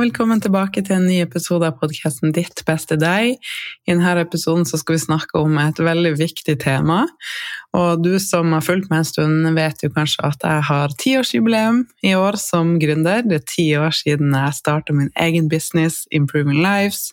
Velkommen 0.00 0.40
tilbake 0.40 0.80
til 0.86 0.94
en 0.96 1.04
ny 1.04 1.18
episode 1.20 1.66
av 1.66 1.74
podkasten 1.76 2.32
Ditt 2.32 2.62
beste 2.64 2.96
deg. 2.96 3.34
I 3.84 3.90
denne 3.92 4.22
episoden 4.22 4.64
skal 4.64 4.96
vi 4.96 5.02
snakke 5.02 5.42
om 5.42 5.58
et 5.60 5.76
veldig 5.82 6.14
viktig 6.16 6.54
tema. 6.62 7.02
Og 7.76 8.00
du 8.00 8.14
som 8.22 8.54
har 8.54 8.64
fulgt 8.64 8.88
meg 8.88 9.02
en 9.02 9.10
stund, 9.10 9.50
vet 9.58 9.84
jo 9.84 9.90
kanskje 9.92 10.24
at 10.30 10.46
jeg 10.46 10.64
har 10.70 10.96
tiårsjubileum 11.02 11.82
i 12.06 12.14
år 12.16 12.40
som 12.40 12.78
gründer. 12.80 13.26
Det 13.26 13.42
er 13.42 13.46
ti 13.52 13.68
år 13.76 13.92
siden 13.98 14.32
jeg 14.32 14.56
starta 14.56 14.96
min 14.96 15.12
egen 15.20 15.52
business, 15.52 16.06
Improving 16.16 16.62
Lives, 16.64 17.10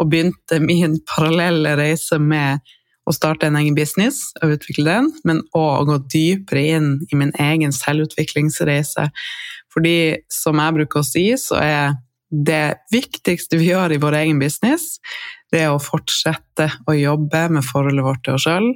og 0.00 0.08
begynte 0.14 0.62
min 0.64 0.96
parallelle 1.12 1.76
reise 1.76 2.16
med 2.22 2.64
å 3.04 3.16
starte 3.16 3.50
en 3.50 3.58
egen 3.60 3.76
business 3.76 4.30
og 4.40 4.56
utvikle 4.56 4.86
den, 4.88 5.10
men 5.28 5.44
òg 5.52 5.82
å 5.82 5.88
gå 5.92 6.02
dypere 6.12 6.68
inn 6.78 6.92
i 7.10 7.20
min 7.20 7.34
egen 7.36 7.74
selvutviklingsreise. 7.74 9.10
Fordi, 9.74 9.98
som 10.32 10.60
jeg 10.62 10.80
bruker 10.80 11.04
å 11.04 11.06
si, 11.06 11.28
så 11.36 11.60
er 11.60 11.98
det 12.30 12.86
viktigste 12.92 13.58
vi 13.58 13.70
gjør 13.72 13.94
i 13.94 14.00
vår 14.02 14.16
egen 14.22 14.40
business, 14.42 14.98
det 15.50 15.64
er 15.64 15.74
å 15.74 15.82
fortsette 15.82 16.68
å 16.86 16.94
jobbe 16.94 17.46
med 17.56 17.66
forholdet 17.66 18.06
vårt 18.06 18.22
til 18.26 18.36
oss 18.36 18.46
sjøl 18.46 18.68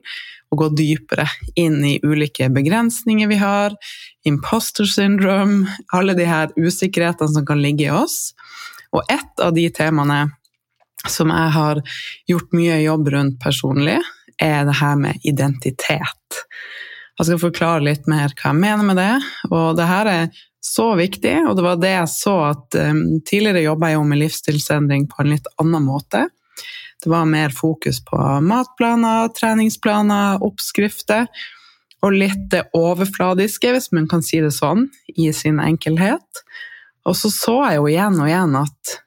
og 0.54 0.60
gå 0.60 0.68
dypere 0.78 1.26
inn 1.58 1.80
i 1.86 1.96
ulike 2.04 2.46
begrensninger 2.54 3.30
vi 3.30 3.38
har, 3.40 3.74
imposter 4.26 4.86
syndrome, 4.86 5.66
alle 5.94 6.14
de 6.14 6.28
her 6.28 6.52
usikkerhetene 6.54 7.34
som 7.34 7.46
kan 7.46 7.62
ligge 7.62 7.88
i 7.88 7.94
oss. 7.94 8.34
Og 8.94 9.02
et 9.10 9.42
av 9.42 9.54
de 9.56 9.66
temaene 9.74 10.28
som 11.10 11.32
jeg 11.34 11.54
har 11.56 11.80
gjort 12.30 12.54
mye 12.56 12.78
jobb 12.84 13.10
rundt 13.16 13.40
personlig, 13.42 13.98
er 14.42 14.64
det 14.66 14.78
her 14.78 14.96
med 14.98 15.26
identitet. 15.26 16.40
Jeg 17.18 17.28
skal 17.28 17.42
forklare 17.42 17.84
litt 17.86 18.08
mer 18.10 18.32
hva 18.34 18.50
jeg 18.50 18.58
mener 18.58 18.86
med 18.86 18.98
det. 18.98 19.12
Og 19.50 19.76
det 19.78 19.86
her 19.86 20.10
er 20.10 20.40
så 20.64 20.94
viktig, 20.96 21.34
og 21.48 21.58
det 21.58 21.64
var 21.66 21.80
det 21.80 21.92
jeg 21.92 22.10
så 22.14 22.34
at 22.48 22.76
um, 22.80 23.02
Tidligere 23.28 23.66
jobba 23.66 23.90
jeg 23.90 23.98
jo 23.98 24.06
med 24.08 24.20
livsstilsendring 24.22 25.06
på 25.10 25.20
en 25.22 25.34
litt 25.34 25.50
annen 25.60 25.84
måte. 25.84 26.24
Det 27.04 27.10
var 27.12 27.28
mer 27.28 27.52
fokus 27.52 28.00
på 28.04 28.16
matplaner, 28.40 29.28
treningsplaner, 29.36 30.40
oppskrifter. 30.44 31.28
Og 32.04 32.16
litt 32.16 32.48
det 32.52 32.64
overfladiske, 32.76 33.74
hvis 33.74 33.90
man 33.96 34.08
kan 34.08 34.24
si 34.24 34.40
det 34.44 34.54
sånn, 34.56 34.86
i 35.12 35.30
sin 35.36 35.60
enkelhet. 35.60 36.44
Og 37.04 37.16
så 37.16 37.28
så 37.32 37.58
jeg 37.66 37.80
jo 37.80 37.88
igjen 37.90 38.20
og 38.20 38.28
igjen 38.30 38.56
at 38.60 38.98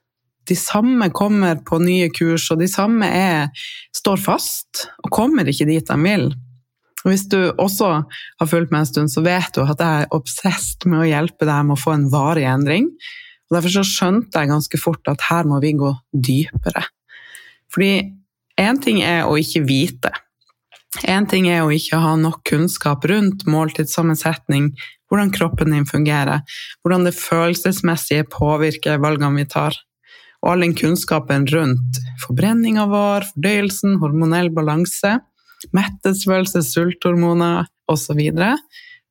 de 0.47 0.55
samme 0.55 1.09
kommer 1.11 1.57
på 1.65 1.79
nye 1.83 2.11
kurs, 2.13 2.45
og 2.53 2.61
de 2.61 2.69
samme 2.71 3.09
er, 3.09 3.49
står 3.95 4.21
fast 4.21 4.85
og 5.03 5.09
kommer 5.13 5.49
ikke 5.49 5.67
dit 5.67 5.89
de 5.89 5.97
vil. 6.05 6.29
Og 7.07 7.13
hvis 7.13 7.29
du 7.31 7.37
også 7.55 7.89
har 8.03 8.47
fulgt 8.51 8.73
meg 8.73 8.83
en 8.83 8.89
stund, 8.89 9.07
så 9.07 9.21
vet 9.23 9.55
du 9.55 9.61
at 9.63 9.79
jeg 9.79 10.03
er 10.03 10.09
obsesst 10.11 10.83
med 10.91 11.05
å 11.05 11.07
hjelpe 11.07 11.47
deg 11.47 11.69
med 11.69 11.77
å 11.77 11.79
få 11.79 11.93
en 11.95 12.09
varig 12.11 12.43
endring. 12.51 12.89
Og 13.47 13.55
Derfor 13.55 13.87
skjønte 13.87 14.41
jeg 14.41 14.51
ganske 14.51 14.79
fort 14.81 15.07
at 15.07 15.23
her 15.29 15.47
må 15.47 15.61
vi 15.63 15.71
gå 15.79 15.93
dypere. 16.11 16.83
Fordi 17.71 17.93
én 18.59 18.81
ting 18.83 18.99
er 19.07 19.23
å 19.23 19.37
ikke 19.39 19.63
vite. 19.69 20.11
Én 21.07 21.29
ting 21.31 21.47
er 21.47 21.63
å 21.63 21.71
ikke 21.71 22.01
ha 22.03 22.11
nok 22.19 22.41
kunnskap 22.51 23.07
rundt 23.07 23.47
måltidssammensetning, 23.47 24.73
hvordan 25.07 25.31
kroppen 25.31 25.71
din 25.77 25.87
fungerer, 25.87 26.43
hvordan 26.83 27.07
det 27.07 27.15
følelsesmessige 27.15 28.27
påvirker 28.35 28.99
valgene 28.99 29.45
vi 29.45 29.47
tar. 29.47 29.79
Og 30.43 30.51
all 30.57 30.67
den 30.67 30.75
kunnskapen 30.75 31.47
rundt 31.55 32.03
forbrenninga 32.25 32.83
vår, 32.91 33.31
fordøyelsen, 33.31 33.95
hormonell 34.03 34.51
balanse 34.51 35.15
Mettelsesfølelse, 35.75 36.63
sulthormoner 36.65 37.67
osv. 37.91 38.19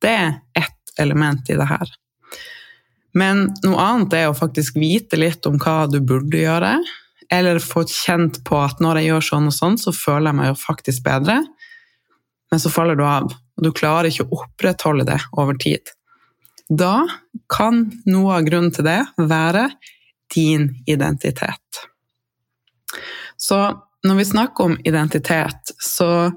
Det 0.01 0.13
er 0.13 0.37
ett 0.57 0.99
element 1.01 1.49
i 1.49 1.57
det 1.59 1.67
her. 1.69 1.91
Men 3.17 3.47
noe 3.65 3.81
annet 3.81 4.13
er 4.13 4.29
å 4.29 4.37
faktisk 4.37 4.77
vite 4.77 5.17
litt 5.17 5.45
om 5.49 5.57
hva 5.61 5.85
du 5.89 5.99
burde 6.05 6.39
gjøre, 6.39 6.77
eller 7.33 7.59
få 7.63 7.83
kjent 7.89 8.39
på 8.47 8.59
at 8.61 8.81
når 8.83 9.01
jeg 9.01 9.09
gjør 9.09 9.27
sånn 9.29 9.49
og 9.49 9.55
sånn, 9.55 9.77
så 9.81 9.93
føler 9.95 10.29
jeg 10.29 10.39
meg 10.39 10.51
jo 10.51 10.57
faktisk 10.61 11.03
bedre, 11.07 11.41
men 12.51 12.61
så 12.63 12.71
faller 12.71 12.95
du 12.95 13.03
av, 13.03 13.31
og 13.33 13.65
du 13.65 13.73
klarer 13.75 14.09
ikke 14.11 14.27
å 14.27 14.43
opprettholde 14.43 15.07
det 15.09 15.19
over 15.35 15.57
tid. 15.59 15.91
Da 16.67 17.07
kan 17.51 17.85
noe 18.07 18.37
av 18.37 18.47
grunnen 18.47 18.73
til 18.75 18.87
det 18.87 19.01
være 19.17 19.69
din 20.35 20.69
identitet. 20.87 21.83
Så 23.39 23.59
når 24.07 24.21
vi 24.21 24.29
snakker 24.31 24.69
om 24.69 24.77
identitet, 24.87 25.73
så 25.83 26.31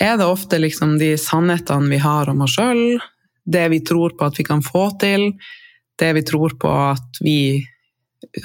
er 0.00 0.16
det 0.16 0.26
ofte 0.26 0.58
liksom 0.60 0.96
de 1.00 1.12
sannhetene 1.20 1.90
vi 1.90 1.98
har 2.00 2.30
om 2.32 2.44
oss 2.46 2.56
sjøl, 2.56 3.00
det 3.44 3.66
vi 3.72 3.82
tror 3.84 4.16
på 4.16 4.28
at 4.30 4.38
vi 4.38 4.46
kan 4.46 4.62
få 4.64 4.86
til, 5.00 5.32
det 6.00 6.12
vi 6.16 6.22
tror 6.24 6.56
på 6.60 6.70
at 6.70 7.20
vi 7.24 7.40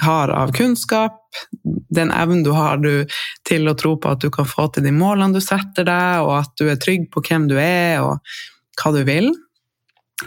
har 0.00 0.28
av 0.28 0.52
kunnskap, 0.52 1.22
den 1.64 2.10
evnen 2.12 2.42
du 2.44 2.50
har 2.56 2.80
du, 2.80 3.06
til 3.46 3.68
å 3.68 3.76
tro 3.78 3.94
på 4.00 4.12
at 4.12 4.24
du 4.24 4.30
kan 4.32 4.48
få 4.48 4.68
til 4.72 4.86
de 4.86 4.92
målene 4.94 5.36
du 5.36 5.42
setter 5.44 5.86
deg, 5.86 6.24
og 6.24 6.34
at 6.40 6.52
du 6.60 6.68
er 6.70 6.80
trygg 6.80 7.08
på 7.12 7.22
hvem 7.28 7.48
du 7.50 7.56
er 7.60 8.02
og 8.04 8.36
hva 8.80 8.92
du 8.96 9.02
vil. 9.08 9.32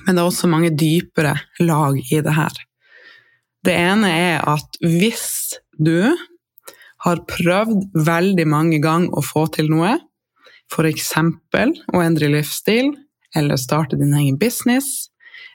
Men 0.06 0.16
det 0.16 0.22
er 0.22 0.28
også 0.28 0.50
mange 0.50 0.74
dypere 0.78 1.36
lag 1.66 1.98
i 2.00 2.22
det 2.26 2.36
her. 2.38 2.60
Det 3.66 3.76
ene 3.76 4.10
er 4.14 4.44
at 4.48 4.78
hvis 4.86 5.58
du 5.76 6.14
har 7.06 7.24
prøvd 7.30 7.86
veldig 8.06 8.46
mange 8.50 8.80
ganger 8.84 9.16
å 9.16 9.24
få 9.24 9.46
til 9.56 9.70
noe, 9.72 9.96
f.eks. 10.70 11.14
å 11.18 12.02
endre 12.04 12.32
livsstil, 12.34 12.92
eller 13.38 13.62
starte 13.62 13.98
din 14.00 14.14
egen 14.18 14.38
business, 14.42 15.10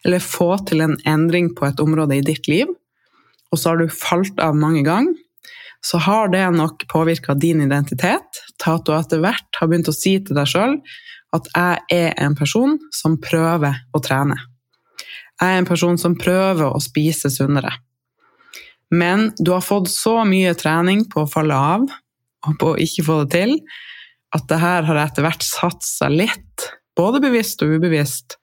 eller 0.04 0.22
få 0.22 0.54
til 0.68 0.84
en 0.84 0.96
endring 1.08 1.52
på 1.56 1.66
et 1.68 1.80
område 1.82 2.18
i 2.18 2.24
ditt 2.24 2.48
liv, 2.50 2.70
og 3.52 3.60
så 3.60 3.72
har 3.72 3.82
du 3.82 3.92
falt 3.92 4.40
av 4.42 4.56
mange 4.58 4.82
ganger, 4.86 5.14
så 5.84 6.00
har 6.00 6.30
det 6.32 6.46
nok 6.56 6.86
påvirka 6.88 7.34
din 7.36 7.60
identitet 7.60 8.40
til 8.56 8.70
at 8.72 8.86
du 8.86 8.94
etter 8.96 9.20
hvert 9.20 9.58
har 9.60 9.68
begynt 9.68 9.90
å 9.90 9.94
si 9.94 10.16
til 10.24 10.38
deg 10.38 10.48
sjøl 10.48 10.78
at 11.36 11.50
jeg 11.52 11.82
er 11.92 12.14
en 12.24 12.36
person 12.38 12.78
som 12.94 13.18
prøver 13.20 13.82
å 13.92 14.00
trene. 14.00 14.38
Jeg 15.40 15.50
er 15.50 15.60
en 15.60 15.68
person 15.68 15.98
som 16.00 16.16
prøver 16.16 16.70
å 16.70 16.80
spise 16.80 17.28
sunnere. 17.32 17.74
Men 18.90 19.30
du 19.38 19.52
har 19.52 19.64
fått 19.64 19.90
så 19.90 20.20
mye 20.28 20.54
trening 20.58 21.04
på 21.10 21.24
å 21.24 21.30
falle 21.30 21.56
av 21.56 21.88
og 22.44 22.58
på 22.60 22.74
å 22.74 22.78
ikke 22.80 23.06
få 23.06 23.22
det 23.22 23.30
til, 23.38 23.56
at 24.34 24.46
det 24.50 24.60
her 24.60 24.86
har 24.88 25.00
etter 25.00 25.24
hvert 25.24 25.44
satt 25.46 25.86
seg 25.86 26.12
litt, 26.12 26.68
både 26.98 27.22
bevisst 27.22 27.62
og 27.64 27.76
ubevisst, 27.78 28.36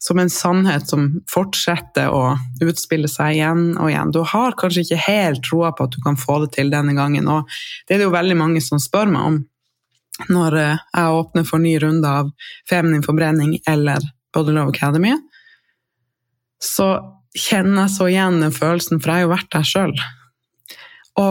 som 0.00 0.18
en 0.18 0.32
sannhet 0.32 0.88
som 0.88 1.10
fortsetter 1.28 2.08
å 2.08 2.34
utspille 2.64 3.08
seg 3.10 3.36
igjen 3.36 3.64
og 3.76 3.90
igjen. 3.90 4.12
Du 4.16 4.22
har 4.24 4.56
kanskje 4.58 4.86
ikke 4.86 5.02
helt 5.04 5.44
troa 5.44 5.74
på 5.76 5.86
at 5.86 5.94
du 5.94 6.00
kan 6.04 6.16
få 6.18 6.38
det 6.44 6.54
til 6.56 6.72
denne 6.72 6.96
gangen, 6.96 7.28
og 7.28 7.48
det 7.86 7.96
er 7.96 8.02
det 8.02 8.08
jo 8.08 8.16
veldig 8.16 8.38
mange 8.40 8.64
som 8.64 8.80
spør 8.80 9.12
meg 9.12 9.28
om 9.28 9.40
når 10.28 10.56
eh, 10.60 10.80
jeg 10.96 11.20
åpner 11.20 11.46
for 11.48 11.62
ny 11.62 11.78
runde 11.80 12.08
av 12.08 12.32
Feminin 12.68 13.04
forbrenning 13.04 13.54
eller 13.68 14.04
Body 14.34 14.52
Love 14.52 14.74
Academy. 14.74 15.14
Så 16.60 16.90
kjenner 17.36 17.84
jeg 17.84 17.94
så 17.94 18.08
igjen 18.10 18.40
den 18.42 18.54
følelsen, 18.54 19.00
for 19.00 19.10
jeg 19.12 19.20
har 19.20 19.26
jo 19.26 19.34
vært 19.34 19.52
der 19.54 19.68
sjøl. 19.68 19.94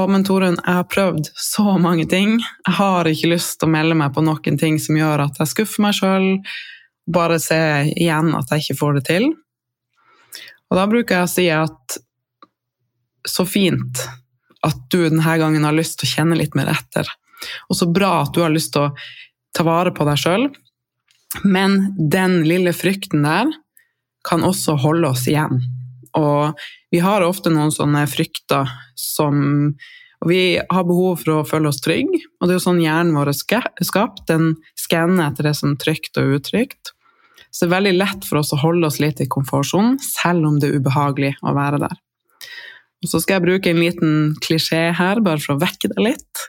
men 0.09 0.23
Torunn, 0.23 0.59
jeg 0.65 0.73
har 0.73 0.87
prøvd 0.87 1.29
så 1.35 1.77
mange 1.77 2.05
ting. 2.07 2.39
Jeg 2.39 2.75
har 2.77 3.05
ikke 3.05 3.33
lyst 3.33 3.59
til 3.59 3.67
å 3.67 3.71
melde 3.71 3.95
meg 3.95 4.13
på 4.13 4.21
noen 4.21 4.57
ting 4.59 4.79
som 4.79 4.97
gjør 4.97 5.25
at 5.25 5.39
jeg 5.39 5.53
skuffer 5.53 5.81
meg 5.81 5.97
sjøl 5.97 6.27
bare 7.09 7.39
se 7.41 7.59
igjen 7.97 8.35
at 8.37 8.51
jeg 8.51 8.63
ikke 8.63 8.79
får 8.79 8.99
det 8.99 9.05
til. 9.09 9.31
Og 10.69 10.77
da 10.77 10.85
bruker 10.89 11.15
jeg 11.15 11.25
å 11.25 11.31
si 11.31 11.47
at 11.49 11.97
så 13.27 13.45
fint 13.49 14.03
at 14.65 14.77
du 14.91 15.01
denne 15.01 15.37
gangen 15.41 15.65
har 15.65 15.75
lyst 15.75 15.99
til 15.99 16.09
å 16.09 16.13
kjenne 16.17 16.37
litt 16.37 16.55
mer 16.57 16.69
etter. 16.71 17.09
Og 17.71 17.79
så 17.79 17.87
bra 17.89 18.19
at 18.23 18.33
du 18.35 18.43
har 18.43 18.53
lyst 18.53 18.75
til 18.75 18.87
å 18.89 18.93
ta 19.55 19.65
vare 19.65 19.93
på 19.95 20.05
deg 20.07 20.21
sjøl. 20.21 20.49
Men 21.43 21.95
den 21.97 22.41
lille 22.47 22.73
frykten 22.75 23.25
der 23.25 23.49
kan 24.27 24.43
også 24.45 24.77
holde 24.83 25.13
oss 25.13 25.25
igjen. 25.31 25.61
Og 26.17 26.59
vi 26.93 27.01
har 27.03 27.25
ofte 27.25 27.51
noen 27.53 27.73
sånne 27.75 28.05
frykter 28.09 28.69
som 28.97 29.73
og 30.19 30.27
vi 30.27 30.59
har 30.59 30.83
behov 30.83 31.21
for 31.21 31.31
å 31.31 31.47
føle 31.47 31.69
oss 31.71 31.79
trygge, 31.79 32.19
og 32.39 32.47
det 32.47 32.51
er 32.51 32.57
jo 32.57 32.63
sånn 32.65 32.81
hjernen 32.83 33.15
vår 33.15 33.29
er 33.31 33.85
skapt. 33.87 34.25
Den 34.27 34.57
skanner 34.75 35.29
etter 35.29 35.47
det 35.47 35.53
som 35.55 35.71
er 35.71 35.79
trygt 35.79 36.19
og 36.19 36.33
utrygt. 36.35 36.91
Så 37.49 37.63
det 37.63 37.69
er 37.69 37.77
veldig 37.77 37.93
lett 37.95 38.27
for 38.27 38.41
oss 38.41 38.51
å 38.53 38.59
holde 38.59 38.89
oss 38.89 38.99
litt 38.99 39.23
i 39.23 39.29
komfortsonen, 39.31 39.95
selv 40.03 40.49
om 40.49 40.59
det 40.59 40.69
er 40.69 40.83
ubehagelig 40.83 41.31
å 41.39 41.55
være 41.55 41.79
der. 41.85 41.95
Og 42.99 43.13
så 43.13 43.21
skal 43.23 43.37
jeg 43.37 43.45
bruke 43.47 43.71
en 43.71 43.79
liten 43.79 44.13
klisjé 44.43 44.89
her, 44.99 45.23
bare 45.23 45.39
for 45.39 45.55
å 45.55 45.61
vekke 45.63 45.93
deg 45.93 46.03
litt. 46.11 46.45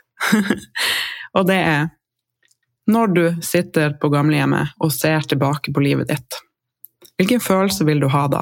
og 1.37 1.47
det 1.47 1.59
er 1.63 1.89
når 2.91 3.13
du 3.15 3.25
sitter 3.45 3.95
på 4.01 4.09
gamlehjemmet 4.11 4.75
og 4.83 4.91
ser 4.91 5.23
tilbake 5.31 5.71
på 5.71 5.83
livet 5.85 6.11
ditt, 6.11 6.41
hvilken 7.15 7.39
følelse 7.39 7.87
vil 7.87 8.03
du 8.03 8.09
ha 8.11 8.25
da? 8.31 8.41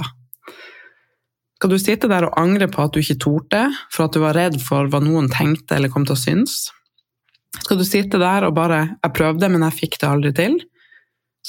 Skal 1.60 1.74
du 1.74 1.80
sitte 1.82 2.08
der 2.08 2.24
og 2.24 2.38
angre 2.40 2.70
på 2.72 2.86
at 2.86 2.96
du 2.96 3.02
ikke 3.02 3.20
torde, 3.20 3.66
for 3.92 4.08
at 4.08 4.16
du 4.16 4.24
var 4.24 4.38
redd 4.38 4.62
for 4.64 4.88
hva 4.88 5.02
noen 5.04 5.28
tenkte 5.28 5.76
eller 5.76 5.92
kom 5.92 6.08
til 6.08 6.16
å 6.16 6.22
synes? 6.24 6.70
Skal 7.66 7.82
du 7.82 7.84
sitte 7.84 8.20
der 8.22 8.48
og 8.48 8.56
bare 8.56 8.96
'jeg 9.04 9.14
prøvde, 9.14 9.50
men 9.50 9.62
jeg 9.68 9.80
fikk 9.80 10.00
det 10.00 10.10
aldri 10.10 10.32
til'? 10.32 10.60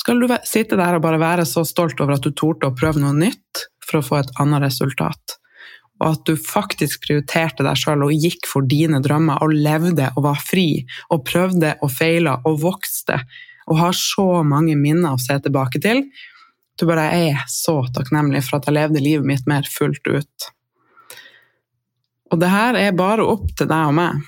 skal 0.01 0.21
du 0.23 0.31
sitte 0.49 0.79
der 0.79 0.97
og 0.97 1.05
bare 1.05 1.21
være 1.21 1.47
så 1.49 1.65
stolt 1.67 2.01
over 2.01 2.17
at 2.17 2.25
du 2.25 2.33
torde 2.37 2.69
å 2.69 2.77
prøve 2.77 3.03
noe 3.03 3.17
nytt 3.17 3.67
for 3.85 4.01
å 4.01 4.07
få 4.07 4.21
et 4.21 4.33
annet 4.41 4.65
resultat. 4.65 5.37
Og 6.01 6.15
at 6.15 6.23
du 6.29 6.37
faktisk 6.41 7.03
prioriterte 7.05 7.67
deg 7.67 7.77
sjøl 7.77 8.07
og 8.07 8.15
gikk 8.15 8.49
for 8.49 8.65
dine 8.65 9.03
drømmer 9.05 9.43
og 9.45 9.53
levde 9.53 10.09
og 10.15 10.25
var 10.25 10.41
fri 10.41 10.87
og 11.13 11.27
prøvde 11.29 11.75
og 11.85 11.93
feila 11.93 12.39
og 12.49 12.63
vokste 12.63 13.21
og 13.71 13.79
har 13.79 13.97
så 13.97 14.43
mange 14.47 14.75
minner 14.79 15.15
å 15.15 15.21
se 15.21 15.37
tilbake 15.45 15.83
til. 15.85 16.07
Du 16.81 16.87
bare 16.89 17.11
er 17.13 17.43
så 17.53 17.83
takknemlig 17.93 18.41
for 18.47 18.57
at 18.57 18.69
jeg 18.69 18.79
levde 18.79 19.03
livet 19.05 19.29
mitt 19.29 19.49
mer 19.51 19.67
fullt 19.69 20.07
ut. 20.09 20.47
Og 22.31 22.41
det 22.41 22.49
her 22.49 22.79
er 22.79 22.97
bare 22.97 23.27
opp 23.27 23.51
til 23.59 23.69
deg 23.69 23.91
og 23.91 23.97
meg. 23.99 24.23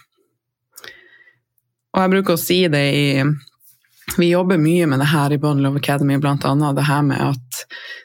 Og 1.93 2.03
jeg 2.03 2.13
bruker 2.13 2.37
å 2.37 2.41
si 2.41 2.61
det 2.73 2.85
i 2.93 3.07
vi 4.19 4.29
jobber 4.33 4.59
mye 4.59 4.87
med 4.91 4.99
det 5.01 5.09
her 5.13 5.33
i 5.33 5.39
Bond 5.41 5.63
Love 5.63 5.79
Academy, 5.79 6.17
bl.a. 6.21 6.73
det 6.77 6.85
her 6.85 7.05
med 7.07 7.21
at 7.23 7.61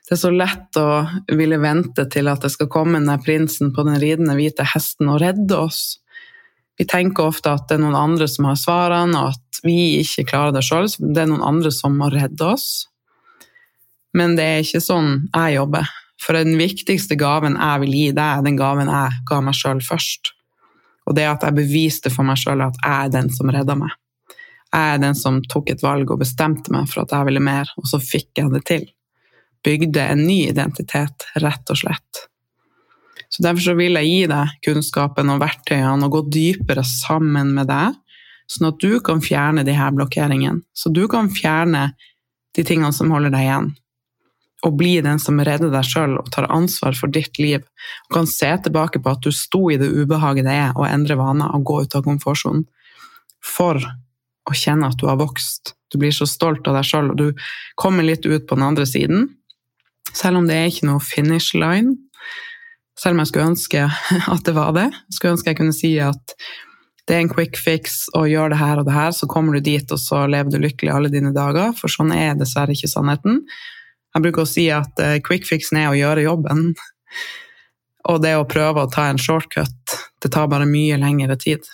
det 0.07 0.13
er 0.13 0.19
så 0.21 0.29
lett 0.31 0.77
å 0.79 0.89
ville 1.35 1.57
vente 1.59 2.05
til 2.13 2.29
at 2.31 2.45
det 2.45 2.51
skal 2.53 2.69
komme 2.71 3.01
den 3.01 3.23
prinsen 3.23 3.73
på 3.75 3.83
den 3.83 3.97
ridende 3.99 4.37
hvite 4.37 4.63
hesten 4.75 5.09
og 5.11 5.19
redde 5.23 5.57
oss. 5.57 5.97
Vi 6.77 6.85
tenker 6.87 7.27
ofte 7.31 7.51
at 7.57 7.65
det 7.67 7.79
er 7.79 7.83
noen 7.83 7.97
andre 7.97 8.27
som 8.29 8.45
har 8.47 8.59
svarene, 8.61 9.19
og 9.19 9.35
at 9.35 9.61
vi 9.65 9.97
ikke 10.03 10.27
klarer 10.29 10.53
det 10.55 10.63
sjøl. 10.67 10.87
Det 11.01 11.23
er 11.23 11.31
noen 11.31 11.43
andre 11.43 11.73
som 11.73 11.97
må 11.97 12.11
redde 12.13 12.45
oss. 12.45 12.85
Men 14.17 14.35
det 14.37 14.45
er 14.45 14.65
ikke 14.65 14.81
sånn 14.83 15.11
jeg 15.29 15.57
jobber. 15.59 15.89
For 16.21 16.33
den 16.33 16.57
viktigste 16.57 17.17
gaven 17.19 17.57
jeg 17.59 17.83
vil 17.83 17.93
gi 17.93 18.07
deg, 18.09 18.39
er 18.39 18.45
den 18.45 18.57
gaven 18.57 18.89
jeg 18.89 19.21
ga 19.29 19.39
meg 19.45 19.57
sjøl 19.57 19.81
først. 19.85 20.33
Og 21.07 21.15
det 21.15 21.27
at 21.29 21.45
jeg 21.45 21.55
beviste 21.55 22.11
for 22.11 22.27
meg 22.27 22.39
sjøl 22.41 22.65
at 22.65 22.79
jeg 22.81 23.07
er 23.07 23.13
den 23.13 23.29
som 23.33 23.51
redda 23.53 23.77
meg. 23.79 23.93
Jeg 24.73 24.95
er 24.95 24.99
den 24.99 25.15
som 25.15 25.39
tok 25.47 25.69
et 25.71 25.83
valg 25.85 26.09
og 26.11 26.19
bestemte 26.19 26.73
meg 26.73 26.89
for 26.91 27.05
at 27.05 27.13
jeg 27.15 27.29
ville 27.29 27.43
mer, 27.43 27.69
og 27.79 27.87
så 27.87 28.01
fikk 28.03 28.41
jeg 28.41 28.51
det 28.51 28.63
til. 28.67 28.89
Bygde 29.63 30.09
en 30.13 30.25
ny 30.27 30.41
identitet, 30.49 31.29
rett 31.43 31.71
og 31.71 31.79
slett. 31.79 32.25
Så 33.29 33.43
Derfor 33.43 33.63
så 33.63 33.77
vil 33.77 33.97
jeg 33.99 34.09
gi 34.09 34.27
deg 34.31 34.59
kunnskapen 34.65 35.31
og 35.33 35.41
verktøyene 35.43 36.07
og 36.07 36.13
gå 36.13 36.21
dypere 36.33 36.83
sammen 36.87 37.53
med 37.55 37.69
deg, 37.71 37.95
sånn 38.47 38.69
at 38.69 38.79
du 38.83 38.99
kan 39.03 39.23
fjerne 39.23 39.65
de 39.67 39.75
her 39.75 39.91
blokkeringene. 39.95 40.63
Så 40.75 40.91
du 40.95 41.05
kan 41.11 41.31
fjerne 41.31 41.89
de 42.55 42.63
tingene 42.67 42.93
som 42.95 43.11
holder 43.11 43.33
deg 43.33 43.47
igjen. 43.47 43.73
Og 44.65 44.73
bli 44.79 44.95
den 45.05 45.19
som 45.21 45.37
redder 45.37 45.69
deg 45.69 45.85
sjøl 45.85 46.15
og 46.17 46.31
tar 46.33 46.49
ansvar 46.53 46.97
for 46.97 47.13
ditt 47.13 47.37
liv. 47.37 47.61
Og 48.07 48.15
kan 48.17 48.29
se 48.29 48.49
tilbake 48.65 49.01
på 49.03 49.13
at 49.13 49.21
du 49.21 49.29
sto 49.35 49.67
i 49.69 49.77
det 49.77 49.91
ubehaget 49.93 50.47
det 50.47 50.55
er 50.57 50.73
å 50.77 50.87
endre 50.87 51.19
vaner 51.19 51.53
og 51.53 51.67
gå 51.69 51.81
ut 51.85 51.97
av 51.97 52.05
komfortsonen. 52.07 52.65
For 53.45 53.77
å 54.47 54.55
kjenne 54.55 54.89
at 54.89 54.97
du 54.97 55.05
har 55.09 55.19
vokst. 55.19 55.75
Du 55.91 55.99
blir 56.01 56.15
så 56.15 56.25
stolt 56.27 56.67
av 56.67 56.79
deg 56.79 56.87
sjøl, 56.87 57.11
og 57.13 57.19
du 57.19 57.43
kommer 57.79 58.05
litt 58.05 58.25
ut 58.25 58.47
på 58.47 58.57
den 58.57 58.65
andre 58.65 58.87
siden. 58.89 59.29
Selv 60.15 60.41
om 60.41 60.47
det 60.49 60.57
er 60.57 60.71
ikke 60.71 60.89
noe 60.89 61.03
finish 61.03 61.53
line. 61.55 61.95
Selv 62.97 63.15
om 63.15 63.21
jeg 63.21 63.31
skulle 63.31 63.51
ønske 63.53 63.83
at 64.35 64.47
det 64.47 64.55
var 64.57 64.73
det. 64.77 64.89
Jeg 64.89 65.19
skulle 65.19 65.35
ønske 65.37 65.53
jeg 65.53 65.59
kunne 65.61 65.75
si 65.75 65.93
at 66.01 66.37
det 67.07 67.15
er 67.15 67.23
en 67.23 67.31
quick 67.31 67.55
fix 67.55 68.01
å 68.17 68.25
gjøre 68.27 68.51
det 68.51 68.59
her 68.59 68.81
og 68.81 68.87
det 68.89 68.95
her, 68.97 69.13
så 69.15 69.29
kommer 69.31 69.55
du 69.55 69.63
dit, 69.63 69.91
og 69.95 69.99
så 70.01 70.25
lever 70.27 70.51
du 70.51 70.59
lykkelig 70.59 70.91
alle 70.91 71.11
dine 71.13 71.31
dager. 71.35 71.71
For 71.77 71.91
sånn 71.91 72.11
er 72.11 72.35
dessverre 72.35 72.75
ikke 72.75 72.89
sannheten. 72.91 73.45
Jeg 74.17 74.23
bruker 74.25 74.47
å 74.47 74.49
si 74.49 74.63
at 74.73 74.97
eh, 74.97 75.19
quick 75.21 75.43
fixen 75.45 75.77
er 75.77 75.91
å 75.91 75.97
gjøre 75.97 76.23
jobben. 76.25 76.71
Og 78.09 78.21
det 78.23 78.31
å 78.33 78.47
prøve 78.49 78.81
å 78.81 78.89
ta 78.89 79.11
en 79.11 79.19
shortcut, 79.21 79.93
det 80.23 80.31
tar 80.33 80.47
bare 80.49 80.65
mye 80.65 80.97
lengre 80.97 81.35
tid. 81.37 81.67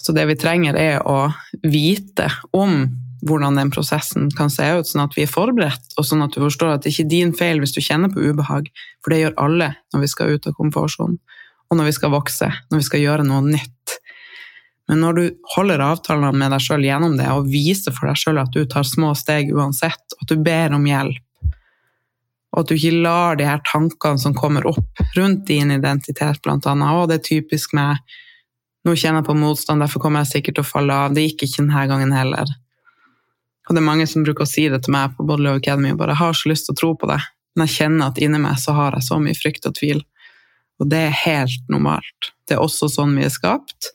Så 0.00 0.10
det 0.16 0.24
vi 0.26 0.34
trenger, 0.40 0.74
er 0.74 1.04
å 1.06 1.28
vite 1.62 2.26
om 2.56 2.88
hvordan 3.22 3.60
den 3.60 3.70
prosessen 3.70 4.30
kan 4.34 4.50
se 4.50 4.66
ut, 4.80 4.88
sånn 4.88 5.04
at 5.04 5.14
vi 5.14 5.28
er 5.28 5.30
forberedt, 5.30 5.94
og 5.94 6.08
sånn 6.08 6.24
at 6.24 6.34
du 6.34 6.40
forstår 6.42 6.74
at 6.74 6.82
det 6.82 6.90
ikke 6.90 7.06
er 7.06 7.12
din 7.12 7.34
feil 7.38 7.62
hvis 7.62 7.76
du 7.76 7.82
kjenner 7.84 8.10
på 8.10 8.24
ubehag, 8.24 8.72
for 9.04 9.14
det 9.14 9.20
gjør 9.20 9.38
alle 9.44 9.70
når 9.92 10.06
vi 10.06 10.10
skal 10.10 10.34
ut 10.34 10.50
av 10.50 10.56
komfortsonen, 10.58 11.20
og 11.70 11.78
når 11.78 11.92
vi 11.92 11.96
skal 12.00 12.14
vokse, 12.16 12.50
når 12.72 12.82
vi 12.82 12.88
skal 12.88 13.04
gjøre 13.04 13.28
noe 13.30 13.44
nytt. 13.46 13.99
Men 14.90 15.04
når 15.04 15.18
du 15.18 15.24
holder 15.54 15.82
avtalene 15.86 16.34
med 16.34 16.50
deg 16.50 16.62
sjøl 16.64 16.82
gjennom 16.82 17.12
det, 17.14 17.28
og 17.30 17.46
viser 17.46 17.94
for 17.94 18.10
deg 18.10 18.18
sjøl 18.18 18.40
at 18.42 18.50
du 18.50 18.64
tar 18.66 18.86
små 18.88 19.12
steg 19.14 19.52
uansett, 19.54 20.16
at 20.18 20.26
du 20.26 20.40
ber 20.42 20.74
om 20.74 20.88
hjelp, 20.88 21.22
og 22.50 22.64
at 22.64 22.72
du 22.72 22.74
ikke 22.74 23.04
lar 23.04 23.38
de 23.38 23.46
her 23.46 23.62
tankene 23.68 24.18
som 24.18 24.34
kommer 24.34 24.66
opp 24.66 25.04
rundt 25.14 25.44
din 25.46 25.70
identitet, 25.70 26.40
blant 26.42 26.66
annet, 26.66 26.90
og 26.90 27.06
det 27.06 27.20
er 27.20 27.28
typisk 27.28 27.76
med 27.78 28.02
nå 28.88 28.96
kjenner 28.96 29.20
jeg 29.20 29.28
på 29.28 29.36
motstand, 29.36 29.84
derfor 29.84 30.02
kommer 30.02 30.24
jeg 30.24 30.32
sikkert 30.32 30.56
til 30.58 30.64
å 30.64 30.70
falle 30.70 30.94
av. 31.04 31.14
Det 31.14 31.26
gikk 31.26 31.44
ikke 31.44 31.62
denne 31.62 31.82
gangen 31.90 32.14
heller. 32.16 32.48
Og 33.68 33.76
det 33.76 33.82
er 33.82 33.86
mange 33.86 34.06
som 34.08 34.24
bruker 34.24 34.46
å 34.46 34.50
si 34.50 34.64
det 34.72 34.80
til 34.86 34.94
meg 34.96 35.12
på 35.14 35.26
Body 35.28 35.44
Love 35.44 35.60
Academy, 35.60 35.92
bare 35.92 36.16
'jeg 36.16 36.24
har 36.24 36.32
så 36.32 36.48
lyst 36.48 36.66
til 36.66 36.74
å 36.74 36.80
tro 36.80 36.94
på 36.96 37.06
det', 37.06 37.26
men 37.54 37.66
jeg 37.66 37.76
kjenner 37.76 38.06
at 38.06 38.18
inni 38.18 38.38
meg 38.38 38.56
så 38.56 38.72
har 38.74 38.92
jeg 38.92 39.04
så 39.04 39.20
mye 39.20 39.36
frykt 39.36 39.66
og 39.66 39.74
tvil. 39.74 40.02
Og 40.80 40.88
det 40.88 40.98
er 40.98 41.22
helt 41.24 41.68
normalt. 41.68 42.32
Det 42.48 42.56
er 42.56 42.64
også 42.64 42.88
sånn 42.88 43.14
vi 43.14 43.24
er 43.24 43.28
skapt. 43.28 43.92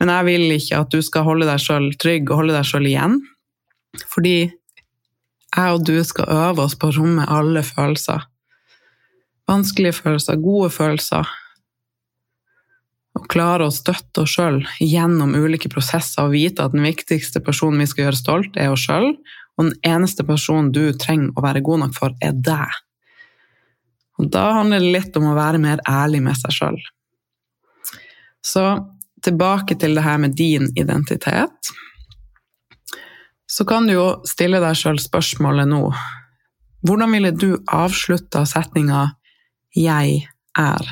Men 0.00 0.10
jeg 0.10 0.28
vil 0.28 0.56
ikke 0.56 0.80
at 0.82 0.94
du 0.94 1.02
skal 1.04 1.26
holde 1.26 1.46
deg 1.48 1.62
sjøl 1.62 1.92
trygg 2.00 2.30
og 2.30 2.42
holde 2.42 2.56
deg 2.56 2.68
sjøl 2.68 2.88
igjen. 2.90 3.20
Fordi 4.10 4.36
jeg 5.52 5.76
og 5.76 5.84
du 5.84 5.98
skal 6.06 6.30
øve 6.32 6.64
oss 6.64 6.76
på 6.80 6.88
å 6.88 6.96
romme 6.96 7.26
alle 7.28 7.62
følelser. 7.66 8.24
Vanskelige 9.50 9.98
følelser, 9.98 10.40
gode 10.40 10.70
følelser. 10.72 11.28
Og 13.18 13.26
klare 13.28 13.66
å 13.68 13.74
støtte 13.74 14.24
oss 14.24 14.38
sjøl 14.38 14.62
gjennom 14.80 15.34
ulike 15.36 15.68
prosesser 15.72 16.24
og 16.24 16.32
vite 16.32 16.64
at 16.64 16.72
den 16.72 16.86
viktigste 16.86 17.42
personen 17.44 17.82
vi 17.82 17.90
skal 17.90 18.06
gjøre 18.06 18.20
stolt, 18.22 18.56
er 18.56 18.72
oss 18.72 18.86
sjøl. 18.86 19.12
Og 19.58 19.68
den 19.68 19.74
eneste 19.84 20.24
personen 20.24 20.72
du 20.72 20.86
trenger 20.96 21.36
å 21.36 21.44
være 21.44 21.60
god 21.64 21.84
nok 21.84 21.98
for, 21.98 22.16
er 22.24 22.32
deg. 22.32 22.80
Og 24.20 24.30
da 24.32 24.46
handler 24.56 24.80
det 24.80 24.94
litt 24.94 25.16
om 25.20 25.28
å 25.28 25.36
være 25.36 25.60
mer 25.60 25.82
ærlig 25.88 26.22
med 26.24 26.38
seg 26.40 26.56
sjøl. 26.56 26.80
Så 28.42 28.64
tilbake 29.24 29.78
til 29.80 29.96
det 29.96 30.04
her 30.04 30.20
med 30.22 30.36
din 30.38 30.68
identitet 30.76 31.72
så 33.52 33.64
kan 33.68 33.86
du 33.86 33.96
jo 33.98 34.06
stille 34.28 34.62
deg 34.62 34.76
sjøl 34.78 35.00
spørsmålet 35.02 35.68
nå 35.68 35.84
Hvordan 36.82 37.12
ville 37.14 37.30
du 37.36 37.50
avslutta 37.70 38.42
setninga 38.48 39.12
'jeg 39.76 40.24
er'? 40.58 40.88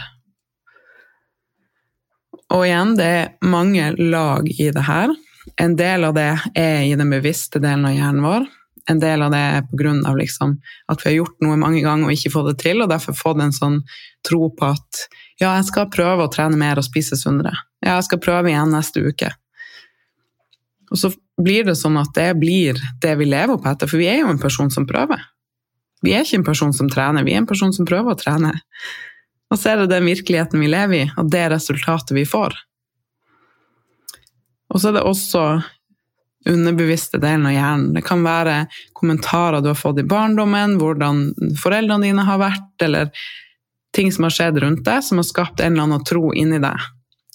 Og 2.54 2.62
igjen, 2.66 2.94
det 2.99 3.06
er 3.06 3.32
mange 3.42 3.90
lag 3.99 4.46
i 4.46 4.70
det 4.70 4.84
her. 4.87 5.10
En 5.58 5.75
del 5.76 6.04
av 6.04 6.14
det 6.14 6.30
er 6.54 6.82
i 6.87 6.94
den 6.94 7.10
bevisste 7.10 7.58
delen 7.58 7.87
av 7.87 7.96
hjernen 7.96 8.22
vår. 8.22 8.46
En 8.90 9.02
del 9.02 9.22
av 9.22 9.32
det 9.34 9.38
er 9.38 9.66
pga. 9.66 10.14
Liksom 10.14 10.56
at 10.88 11.02
vi 11.02 11.10
har 11.10 11.16
gjort 11.16 11.42
noe 11.42 11.56
mange 11.56 11.82
ganger 11.82 12.06
og 12.06 12.12
ikke 12.12 12.34
fått 12.37 12.52
det 12.52 12.58
til, 12.62 12.82
og 12.82 12.90
derfor 12.90 13.18
fått 13.18 13.42
en 13.42 13.52
sånn 13.52 13.82
tro 14.26 14.50
på 14.54 14.70
at 14.70 15.04
ja, 15.40 15.54
jeg 15.56 15.66
skal 15.70 15.88
prøve 15.92 16.26
å 16.26 16.32
trene 16.32 16.59
mer 16.61 16.80
og 16.80 16.85
spise 16.85 17.16
sunnere. 17.16 17.54
Ja, 17.80 17.97
jeg 17.97 18.11
skal 18.11 18.20
prøve 18.23 18.52
igjen 18.52 18.75
neste 18.75 19.00
uke. 19.00 19.32
Og 20.90 21.00
så 21.00 21.12
blir 21.40 21.64
det 21.64 21.78
sånn 21.80 21.97
at 22.00 22.12
det 22.16 22.32
blir 22.40 22.78
det 23.00 23.14
vi 23.16 23.28
lever 23.30 23.61
på 23.61 23.70
etter, 23.70 23.88
for 23.88 24.00
vi 24.00 24.11
er 24.11 24.20
jo 24.20 24.32
en 24.32 24.42
person 24.42 24.73
som 24.73 24.88
prøver. 24.88 25.23
Vi 26.04 26.12
er 26.16 26.25
ikke 26.25 26.40
en 26.40 26.49
person 26.49 26.75
som 26.76 26.88
trener, 26.92 27.25
vi 27.25 27.35
er 27.37 27.42
en 27.42 27.49
person 27.49 27.73
som 27.73 27.88
prøver 27.88 28.12
å 28.12 28.20
trene. 28.20 28.52
Og 29.50 29.59
så 29.59 29.73
er 29.73 29.82
det 29.82 29.92
den 29.94 30.09
virkeligheten 30.09 30.62
vi 30.62 30.70
lever 30.70 30.97
i, 30.99 31.11
og 31.18 31.30
det 31.32 31.47
resultatet 31.52 32.14
vi 32.16 32.26
får. 32.28 32.56
Og 34.70 34.80
så 34.80 34.90
er 34.90 34.99
det 34.99 35.06
også 35.06 35.44
underbevisste 36.49 37.20
delen 37.20 37.49
av 37.49 37.54
hjernen. 37.54 37.90
Det 37.97 38.02
kan 38.06 38.23
være 38.25 38.64
kommentarer 38.97 39.61
du 39.61 39.70
har 39.73 39.78
fått 39.78 40.00
i 40.00 40.09
barndommen, 40.09 40.78
hvordan 40.80 41.26
foreldrene 41.61 42.09
dine 42.09 42.25
har 42.28 42.40
vært, 42.40 42.73
eller 42.87 43.11
ting 43.97 44.12
som 44.14 44.26
har 44.26 44.35
skjedd 44.35 44.62
rundt 44.62 44.85
deg, 44.87 45.04
som 45.04 45.20
har 45.20 45.28
skapt 45.28 45.61
en 45.61 45.75
eller 45.75 45.88
annen 45.88 46.06
tro 46.06 46.30
inni 46.37 46.62
deg 46.62 46.88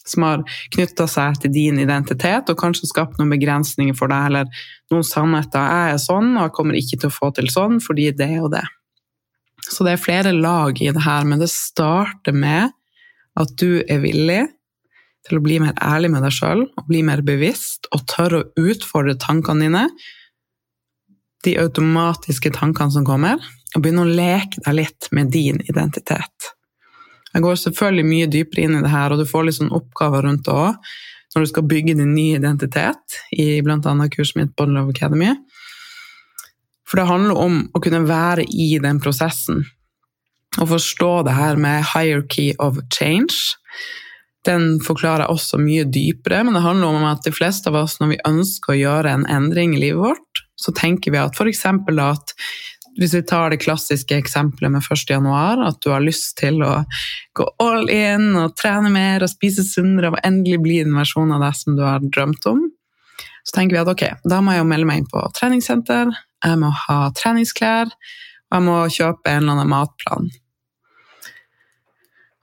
som 0.05 0.25
har 0.25 0.43
knytta 0.75 1.07
seg 1.09 1.39
til 1.41 1.53
din 1.53 1.79
identitet 1.81 2.49
og 2.51 2.59
kanskje 2.59 2.89
skapt 2.91 3.19
noen 3.19 3.33
begrensninger 3.33 3.95
for 3.97 4.11
deg, 4.11 4.29
eller 4.29 4.65
noen 4.93 5.05
sannheter. 5.05 5.65
'Jeg 5.65 5.93
er 5.93 6.01
sånn, 6.01 6.35
og 6.37 6.43
jeg 6.43 6.55
kommer 6.57 6.79
ikke 6.79 6.99
til 7.01 7.09
å 7.09 7.17
få 7.17 7.31
til 7.35 7.49
sånn 7.51 7.79
fordi 7.81 8.11
det 8.15 8.33
og 8.39 8.51
det'. 8.53 8.67
Så 9.65 9.85
det 9.85 9.95
er 9.95 10.03
flere 10.03 10.33
lag 10.33 10.77
i 10.81 10.91
det 10.93 11.01
her, 11.01 11.23
men 11.25 11.39
det 11.39 11.49
starter 11.49 12.33
med 12.33 12.69
at 13.35 13.55
du 13.57 13.81
er 13.89 13.99
villig 14.03 14.43
til 15.25 15.39
å 15.39 15.41
bli 15.41 15.57
mer 15.59 15.73
ærlig 15.81 16.11
med 16.13 16.21
deg 16.21 16.31
sjøl, 16.31 16.67
bli 16.87 17.01
mer 17.01 17.23
bevisst, 17.25 17.89
og 17.91 18.05
tørre 18.05 18.43
å 18.43 18.69
utfordre 18.69 19.17
tankene 19.17 19.65
dine, 19.65 19.87
de 21.45 21.55
automatiske 21.61 22.51
tankene 22.55 22.93
som 22.93 23.05
kommer, 23.07 23.41
og 23.75 23.83
begynne 23.83 24.05
å 24.05 24.15
leke 24.17 24.61
deg 24.65 24.77
litt 24.81 25.09
med 25.15 25.31
din 25.33 25.61
identitet. 25.65 26.51
Jeg 27.35 27.43
går 27.43 27.59
selvfølgelig 27.59 28.07
mye 28.07 28.31
dypere 28.31 28.63
inn 28.63 28.77
i 28.77 28.83
det 28.85 28.93
her, 28.93 29.11
og 29.11 29.19
du 29.19 29.27
får 29.27 29.47
litt 29.47 29.59
sånn 29.59 29.73
oppgaver 29.75 30.23
rundt 30.23 30.45
det 30.47 30.55
òg, 30.55 30.79
når 31.35 31.43
du 31.43 31.49
skal 31.51 31.65
bygge 31.67 31.97
din 31.99 32.13
nye 32.15 32.37
identitet 32.39 33.17
i 33.35 33.59
bl.a. 33.59 33.79
kurset 34.13 34.37
mitt 34.39 34.53
Bond 34.55 34.71
Love 34.71 34.93
Academy. 34.95 35.33
For 36.87 37.01
det 37.01 37.09
handler 37.09 37.35
om 37.41 37.57
å 37.75 37.81
kunne 37.83 38.05
være 38.07 38.45
i 38.47 38.77
den 38.79 39.01
prosessen 39.03 39.65
og 40.61 40.69
forstå 40.71 41.11
det 41.27 41.35
her 41.35 41.59
med 41.59 41.83
hierarchy 41.91 42.53
of 42.63 42.79
change. 42.93 43.57
Den 44.47 44.77
forklarer 44.83 45.25
jeg 45.25 45.35
også 45.35 45.59
mye 45.59 45.83
dypere, 45.89 46.43
men 46.45 46.55
det 46.55 46.63
handler 46.63 46.95
om 46.95 47.07
at 47.09 47.25
de 47.25 47.33
fleste 47.35 47.71
av 47.71 47.81
oss, 47.81 47.97
når 47.99 48.13
vi 48.13 48.21
ønsker 48.29 48.71
å 48.71 48.79
gjøre 48.79 49.11
en 49.11 49.25
endring 49.31 49.75
i 49.75 49.81
livet 49.81 50.03
vårt, 50.05 50.34
så 50.55 50.73
tenker 50.75 51.13
vi 51.13 51.21
at 51.21 51.35
f.eks. 51.35 51.65
at 51.65 52.35
hvis 52.95 53.13
vi 53.17 53.21
tar 53.27 53.51
det 53.51 53.59
klassiske 53.59 54.15
eksempelet 54.15 54.71
med 54.71 54.83
1. 54.83 55.09
januar, 55.09 55.59
at 55.67 55.81
du 55.83 55.89
har 55.91 56.03
lyst 56.03 56.37
til 56.39 56.61
å 56.63 56.85
gå 57.35 57.47
all 57.59 57.89
in 57.91 58.37
og 58.39 58.55
trene 58.55 58.91
mer 58.93 59.25
og 59.25 59.31
spise 59.33 59.65
sunnere 59.67 60.13
og 60.13 60.21
endelig 60.23 60.61
bli 60.63 60.79
den 60.85 60.95
versjonen 60.95 61.35
av 61.35 61.43
deg 61.43 61.59
som 61.59 61.75
du 61.75 61.83
har 61.83 62.05
drømt 62.05 62.47
om, 62.51 62.63
så 63.45 63.57
tenker 63.57 63.75
vi 63.75 63.83
at 63.83 63.91
ok, 63.91 64.05
da 64.23 64.39
må 64.41 64.55
jeg 64.55 64.63
jo 64.63 64.69
melde 64.71 64.89
meg 64.89 65.03
inn 65.03 65.11
på 65.11 65.25
treningssenter, 65.35 66.15
jeg 66.45 66.61
må 66.61 66.71
ha 66.85 66.97
treningsklær, 67.17 67.91
og 67.91 68.57
jeg 68.57 68.65
må 68.65 68.79
kjøpe 68.95 69.31
en 69.31 69.43
eller 69.43 69.57
annen 69.57 69.71
matplan. 69.73 70.31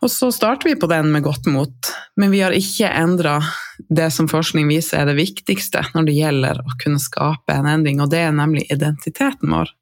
Og 0.03 0.11
så 0.11 0.33
starter 0.35 0.69
vi 0.69 0.79
på 0.79 0.89
den 0.91 1.13
med 1.15 1.25
godt 1.25 1.47
mot, 1.51 1.93
men 2.19 2.33
vi 2.35 2.43
har 2.43 2.55
ikke 2.55 2.91
endra 2.91 3.39
det 3.89 4.11
som 4.15 4.29
forskning 4.31 4.69
viser 4.71 5.01
er 5.01 5.11
det 5.11 5.19
viktigste 5.19 5.83
når 5.95 6.09
det 6.09 6.17
gjelder 6.17 6.61
å 6.63 6.77
kunne 6.83 7.03
skape 7.03 7.55
en 7.55 7.69
endring, 7.71 8.03
og 8.03 8.11
det 8.13 8.23
er 8.27 8.35
nemlig 8.37 8.67
identiteten 8.73 9.53
vår. 9.55 9.73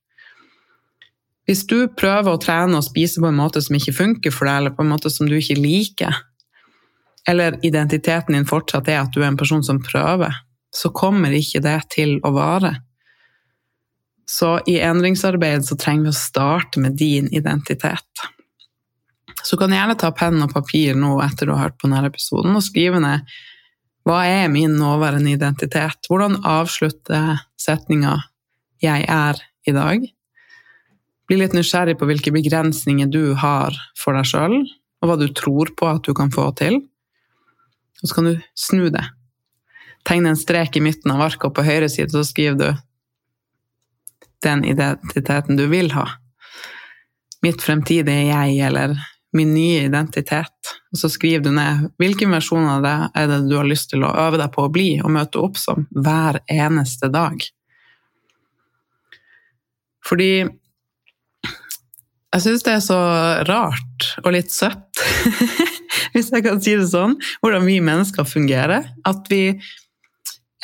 Hvis 1.49 1.65
du 1.67 1.89
prøver 1.89 2.31
å 2.31 2.41
trene 2.41 2.79
og 2.79 2.87
spise 2.87 3.23
på 3.23 3.27
en 3.31 3.39
måte 3.41 3.63
som 3.65 3.75
ikke 3.75 3.97
funker 3.97 4.35
for 4.35 4.47
deg, 4.47 4.61
eller 4.61 4.75
på 4.77 4.85
en 4.85 4.93
måte 4.93 5.11
som 5.11 5.27
du 5.27 5.35
ikke 5.39 5.59
liker, 5.59 6.21
eller 7.29 7.59
identiteten 7.67 8.37
din 8.37 8.47
fortsatt 8.49 8.89
er 8.89 9.03
at 9.03 9.13
du 9.15 9.21
er 9.23 9.31
en 9.33 9.41
person 9.41 9.65
som 9.67 9.83
prøver, 9.83 10.37
så 10.71 10.93
kommer 10.95 11.35
ikke 11.35 11.63
det 11.65 11.79
til 11.97 12.19
å 12.23 12.33
vare. 12.37 12.77
Så 14.31 14.61
i 14.71 14.79
endringsarbeid 14.79 15.67
så 15.67 15.75
trenger 15.75 16.07
vi 16.07 16.13
å 16.15 16.21
starte 16.21 16.83
med 16.83 16.95
din 16.99 17.27
identitet. 17.35 18.27
Så 19.43 19.59
kan 19.59 19.73
du 19.73 19.77
gjerne 19.77 19.97
ta 19.99 20.13
penn 20.15 20.39
og 20.45 20.53
papir 20.55 20.95
nå 20.95 21.17
etter 21.25 21.49
du 21.49 21.55
har 21.57 21.67
hørt 21.67 21.81
på 21.81 21.89
denne 21.89 22.07
episoden, 22.07 22.55
og 22.55 22.63
skrive 22.63 23.01
ned 23.03 23.27
hva 24.09 24.23
er 24.25 24.49
min 24.49 24.79
nåværende 24.81 25.35
identitet? 25.37 26.09
Hvordan 26.09 26.41
avslutter 26.47 27.43
setninga 27.61 28.17
'jeg 28.83 29.05
er' 29.09 29.43
i 29.69 29.73
dag? 29.73 30.07
Bli 31.29 31.37
litt 31.37 31.53
nysgjerrig 31.53 31.99
på 31.99 32.09
hvilke 32.09 32.33
begrensninger 32.33 33.11
du 33.11 33.35
har 33.35 33.77
for 33.97 34.17
deg 34.17 34.25
sjøl, 34.25 34.65
og 35.03 35.09
hva 35.09 35.17
du 35.21 35.29
tror 35.29 35.71
på 35.77 35.87
at 35.87 36.03
du 36.03 36.15
kan 36.15 36.31
få 36.31 36.49
til. 36.57 36.81
Og 38.03 38.09
så 38.09 38.15
kan 38.15 38.25
du 38.25 38.41
snu 38.57 38.89
det. 38.91 39.05
Tegne 40.05 40.33
en 40.33 40.37
strek 40.37 40.77
i 40.77 40.81
midten 40.81 41.13
av 41.13 41.21
arket, 41.21 41.45
og 41.45 41.55
på 41.55 41.63
høyre 41.63 41.89
side 41.89 42.11
så 42.11 42.25
skriver 42.25 42.57
du 42.57 42.71
den 44.43 44.65
identiteten 44.65 45.57
du 45.57 45.67
vil 45.69 45.93
ha. 45.93 46.07
Mitt 47.45 47.61
fremtidige 47.63 48.33
jeg, 48.33 48.59
eller 48.65 48.97
min 49.37 49.53
nye 49.55 49.85
identitet. 49.85 50.80
Og 50.91 50.99
så 50.99 51.11
skriver 51.13 51.45
du 51.45 51.53
ned 51.55 51.91
hvilken 52.03 52.33
versjon 52.35 52.67
av 52.67 52.83
det 52.83 52.97
er 53.19 53.29
det 53.31 53.41
du 53.47 53.57
har 53.59 53.69
lyst 53.69 53.93
til 53.93 54.03
å 54.07 54.15
øve 54.27 54.41
deg 54.41 54.51
på 54.55 54.67
å 54.67 54.73
bli 54.73 54.89
og 54.99 55.13
møte 55.15 55.43
opp 55.43 55.61
som 55.61 55.87
hver 55.95 56.41
eneste 56.51 57.11
dag. 57.15 57.39
Fordi 60.07 60.33
jeg 62.31 62.43
syns 62.45 62.65
det 62.67 62.73
er 62.77 62.83
så 62.83 62.99
rart 63.47 64.09
og 64.23 64.33
litt 64.35 64.53
søtt, 64.55 65.03
hvis 66.15 66.31
jeg 66.31 66.45
kan 66.47 66.61
si 66.63 66.77
det 66.79 66.89
sånn, 66.91 67.17
hvordan 67.43 67.67
vi 67.67 67.79
mennesker 67.83 68.27
fungerer. 68.27 68.91
At 69.07 69.31
vi 69.31 69.45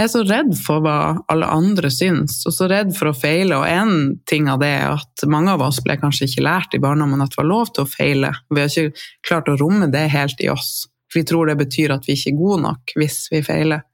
er 0.00 0.08
så 0.12 0.22
redd 0.26 0.52
for 0.60 0.82
hva 0.84 0.98
alle 1.32 1.48
andre 1.48 1.90
syns, 1.92 2.42
og 2.48 2.54
så 2.54 2.68
redd 2.70 2.92
for 2.96 3.10
å 3.10 3.16
feile. 3.16 3.56
Og 3.56 3.64
én 3.64 4.18
ting 4.28 4.50
av 4.52 4.60
det 4.60 4.72
er 4.76 4.96
at 4.98 5.24
mange 5.30 5.54
av 5.54 5.64
oss 5.64 5.80
ble 5.84 5.96
kanskje 6.00 6.28
ikke 6.28 6.44
lært 6.44 6.76
i 6.76 6.82
barndommen 6.82 7.22
at 7.24 7.32
det 7.32 7.40
var 7.40 7.48
lov 7.48 7.72
til 7.72 7.86
å 7.86 7.90
feile. 7.90 8.32
Vi 8.52 8.62
har 8.62 8.72
ikke 8.72 9.06
klart 9.26 9.48
å 9.48 9.56
romme 9.60 9.88
det 9.92 10.06
helt 10.12 10.42
i 10.44 10.50
oss. 10.52 10.86
For 11.08 11.22
vi 11.22 11.28
tror 11.30 11.48
det 11.48 11.58
betyr 11.62 11.94
at 11.96 12.08
vi 12.08 12.16
ikke 12.18 12.34
er 12.34 12.40
gode 12.40 12.62
nok 12.66 12.96
hvis 12.98 13.20
vi 13.32 13.42
feiler. 13.46 13.86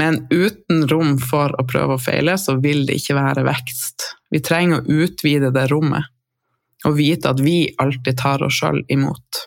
Men 0.00 0.22
uten 0.32 0.86
rom 0.88 1.18
for 1.20 1.52
å 1.60 1.66
prøve 1.68 1.98
å 1.98 2.00
feile, 2.00 2.38
så 2.40 2.56
vil 2.64 2.86
det 2.88 2.96
ikke 2.98 3.18
være 3.18 3.44
vekst. 3.44 4.08
Vi 4.32 4.40
trenger 4.40 4.80
å 4.80 5.00
utvide 5.04 5.52
det 5.52 5.68
rommet 5.70 6.08
og 6.88 6.96
vite 6.98 7.30
at 7.30 7.38
vi 7.38 7.68
alltid 7.78 8.16
tar 8.18 8.42
oss 8.42 8.56
sjøl 8.58 8.80
imot. 8.90 9.44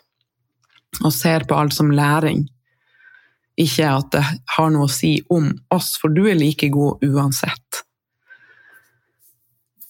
Og 1.04 1.12
ser 1.12 1.44
på 1.44 1.58
alt 1.58 1.74
som 1.76 1.90
læring. 1.92 2.46
Ikke 3.60 3.88
at 3.88 4.10
det 4.12 4.22
har 4.56 4.72
noe 4.72 4.88
å 4.88 4.92
si 4.92 5.16
om 5.32 5.48
oss, 5.72 5.94
for 6.00 6.12
du 6.12 6.26
er 6.28 6.36
like 6.38 6.68
god 6.72 7.04
uansett. 7.06 7.82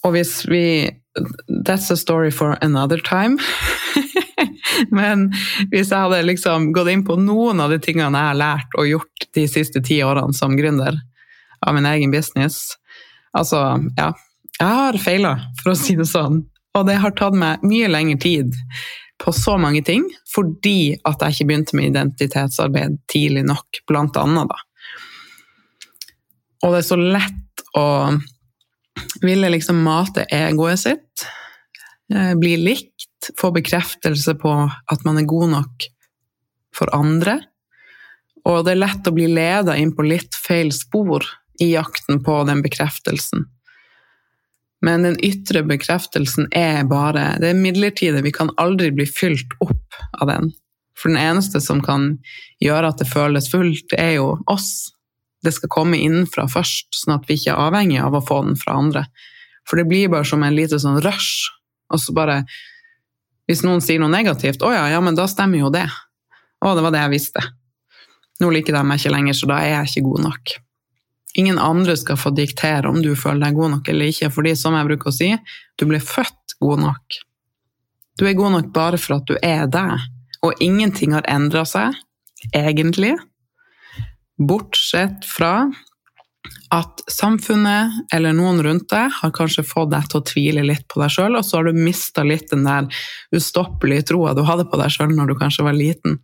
Og 0.06 0.14
hvis 0.16 0.44
vi 0.50 0.66
That's 1.48 1.90
a 1.90 1.96
story 1.96 2.30
for 2.30 2.58
another 2.60 2.98
time. 3.00 3.38
Men 4.98 5.30
hvis 5.70 5.88
jeg 5.88 5.96
hadde 5.96 6.26
liksom 6.26 6.74
gått 6.76 6.90
inn 6.92 7.04
på 7.08 7.16
noen 7.16 7.62
av 7.64 7.72
de 7.72 7.78
tingene 7.80 8.20
jeg 8.20 8.32
har 8.34 8.36
lært 8.36 8.76
og 8.76 8.90
gjort 8.90 9.24
de 9.38 9.46
siste 9.48 9.80
ti 9.80 10.02
årene 10.04 10.36
som 10.36 10.58
gründer 10.58 10.98
av 11.64 11.72
min 11.72 11.88
egen 11.88 12.12
business 12.12 12.76
Altså, 13.36 13.58
ja. 13.98 14.12
Jeg 14.56 14.76
har 14.80 14.96
feila, 14.96 15.32
for 15.60 15.74
å 15.74 15.76
si 15.76 15.92
det 15.98 16.06
sånn. 16.08 16.38
Og 16.76 16.86
det 16.88 16.94
har 17.02 17.12
tatt 17.16 17.34
meg 17.36 17.64
mye 17.66 17.90
lengre 17.92 18.16
tid 18.22 18.54
på 19.22 19.32
så 19.32 19.56
mange 19.60 19.82
ting 19.84 20.04
fordi 20.28 20.96
at 21.08 21.22
jeg 21.22 21.34
ikke 21.34 21.48
begynte 21.50 21.78
med 21.78 21.90
identitetsarbeid 21.90 22.98
tidlig 23.10 23.46
nok, 23.48 23.80
blant 23.88 24.16
annet, 24.20 24.50
da. 24.52 24.58
Og 26.64 26.72
det 26.72 26.82
er 26.82 26.88
så 26.88 26.98
lett 27.00 27.64
å 27.76 27.86
ville 29.22 29.50
liksom 29.52 29.80
mate 29.84 30.26
egoet 30.32 30.80
sitt, 30.80 31.26
eh, 32.12 32.34
bli 32.38 32.56
likt, 32.60 33.30
få 33.40 33.50
bekreftelse 33.54 34.36
på 34.40 34.54
at 34.92 35.04
man 35.04 35.18
er 35.18 35.28
god 35.28 35.52
nok 35.52 35.88
for 36.76 36.92
andre. 36.94 37.40
Og 38.46 38.64
det 38.64 38.76
er 38.76 38.82
lett 38.84 39.08
å 39.08 39.14
bli 39.14 39.26
leda 39.32 39.76
inn 39.76 39.94
på 39.96 40.06
litt 40.06 40.36
feil 40.38 40.70
spor 40.74 41.24
i 41.60 41.72
jakten 41.72 42.22
på 42.24 42.42
den 42.46 42.62
bekreftelsen. 42.62 43.46
Men 44.84 45.06
den 45.06 45.16
ytre 45.24 45.62
bekreftelsen 45.64 46.50
er 46.54 46.84
bare 46.88 47.36
Det 47.40 47.48
er 47.50 47.58
midlertidig, 47.58 48.22
vi 48.26 48.32
kan 48.34 48.52
aldri 48.60 48.90
bli 48.92 49.06
fylt 49.08 49.56
opp 49.64 50.00
av 50.20 50.28
den. 50.28 50.52
For 50.96 51.12
den 51.12 51.20
eneste 51.20 51.60
som 51.60 51.82
kan 51.84 52.16
gjøre 52.62 52.92
at 52.92 53.00
det 53.00 53.08
føles 53.08 53.50
fullt, 53.52 53.88
det 53.92 54.00
er 54.00 54.14
jo 54.18 54.28
oss. 54.52 54.92
Det 55.44 55.52
skal 55.54 55.72
komme 55.72 56.00
innenfra 56.00 56.46
først, 56.50 56.88
sånn 56.96 57.18
at 57.18 57.28
vi 57.28 57.36
ikke 57.36 57.52
er 57.52 57.68
avhengig 57.68 58.00
av 58.02 58.16
å 58.16 58.24
få 58.24 58.40
den 58.46 58.56
fra 58.60 58.78
andre. 58.80 59.04
For 59.68 59.80
det 59.80 59.88
blir 59.90 60.10
bare 60.12 60.28
som 60.28 60.44
en 60.44 60.56
lite 60.56 60.80
sånn 60.80 61.00
rush. 61.04 61.50
Og 61.92 62.02
så 62.02 62.14
bare 62.16 62.42
Hvis 63.46 63.60
noen 63.62 63.78
sier 63.78 64.00
noe 64.02 64.10
negativt, 64.10 64.58
å 64.66 64.72
ja, 64.74 64.88
ja, 64.90 64.98
men 64.98 65.14
da 65.14 65.28
stemmer 65.30 65.60
jo 65.60 65.68
det. 65.70 65.84
Å, 66.58 66.72
det 66.74 66.82
var 66.82 66.90
det 66.90 67.04
jeg 67.04 67.12
visste. 67.12 67.44
Nå 68.42 68.48
liker 68.50 68.74
de 68.74 68.80
meg 68.82 68.98
ikke 68.98 69.12
lenger, 69.14 69.36
så 69.38 69.46
da 69.46 69.60
er 69.62 69.70
jeg 69.70 69.92
ikke 69.92 70.08
god 70.08 70.24
nok. 70.24 70.54
Ingen 71.36 71.58
andre 71.60 71.96
skal 72.00 72.18
få 72.20 72.32
diktere 72.32 72.88
om 72.88 73.02
du 73.04 73.12
føler 73.18 73.46
deg 73.46 73.58
god 73.58 73.74
nok 73.76 73.88
eller 73.92 74.12
ikke, 74.12 74.30
fordi 74.32 74.54
som 74.56 74.76
jeg 74.76 74.88
bruker 74.88 75.10
å 75.10 75.16
si, 75.16 75.30
du 75.76 75.86
ble 75.88 76.00
født 76.00 76.56
god 76.64 76.84
nok. 76.86 77.18
Du 78.16 78.24
er 78.24 78.36
god 78.38 78.54
nok 78.54 78.70
bare 78.72 79.00
for 79.00 79.18
at 79.18 79.26
du 79.28 79.36
er 79.44 79.66
deg, 79.68 80.06
og 80.46 80.62
ingenting 80.64 81.12
har 81.12 81.26
endra 81.28 81.66
seg, 81.68 81.96
egentlig, 82.56 83.14
bortsett 84.36 85.24
fra 85.28 85.66
at 86.74 87.02
samfunnet 87.10 88.12
eller 88.14 88.34
noen 88.36 88.60
rundt 88.64 88.88
deg 88.90 89.12
har 89.20 89.32
kanskje 89.34 89.64
fått 89.66 89.90
deg 89.92 90.06
til 90.10 90.20
å 90.20 90.26
tvile 90.30 90.64
litt 90.66 90.86
på 90.90 91.00
deg 91.02 91.12
sjøl, 91.12 91.36
og 91.38 91.44
så 91.46 91.58
har 91.58 91.68
du 91.68 91.80
mista 91.80 92.24
litt 92.26 92.48
den 92.52 92.64
der 92.66 92.88
ustoppelige 93.34 94.08
troa 94.12 94.34
du 94.36 94.44
hadde 94.46 94.66
på 94.70 94.80
deg 94.80 94.94
sjøl 94.94 95.12
når 95.16 95.32
du 95.32 95.36
kanskje 95.40 95.66
var 95.66 95.76
liten. 95.76 96.20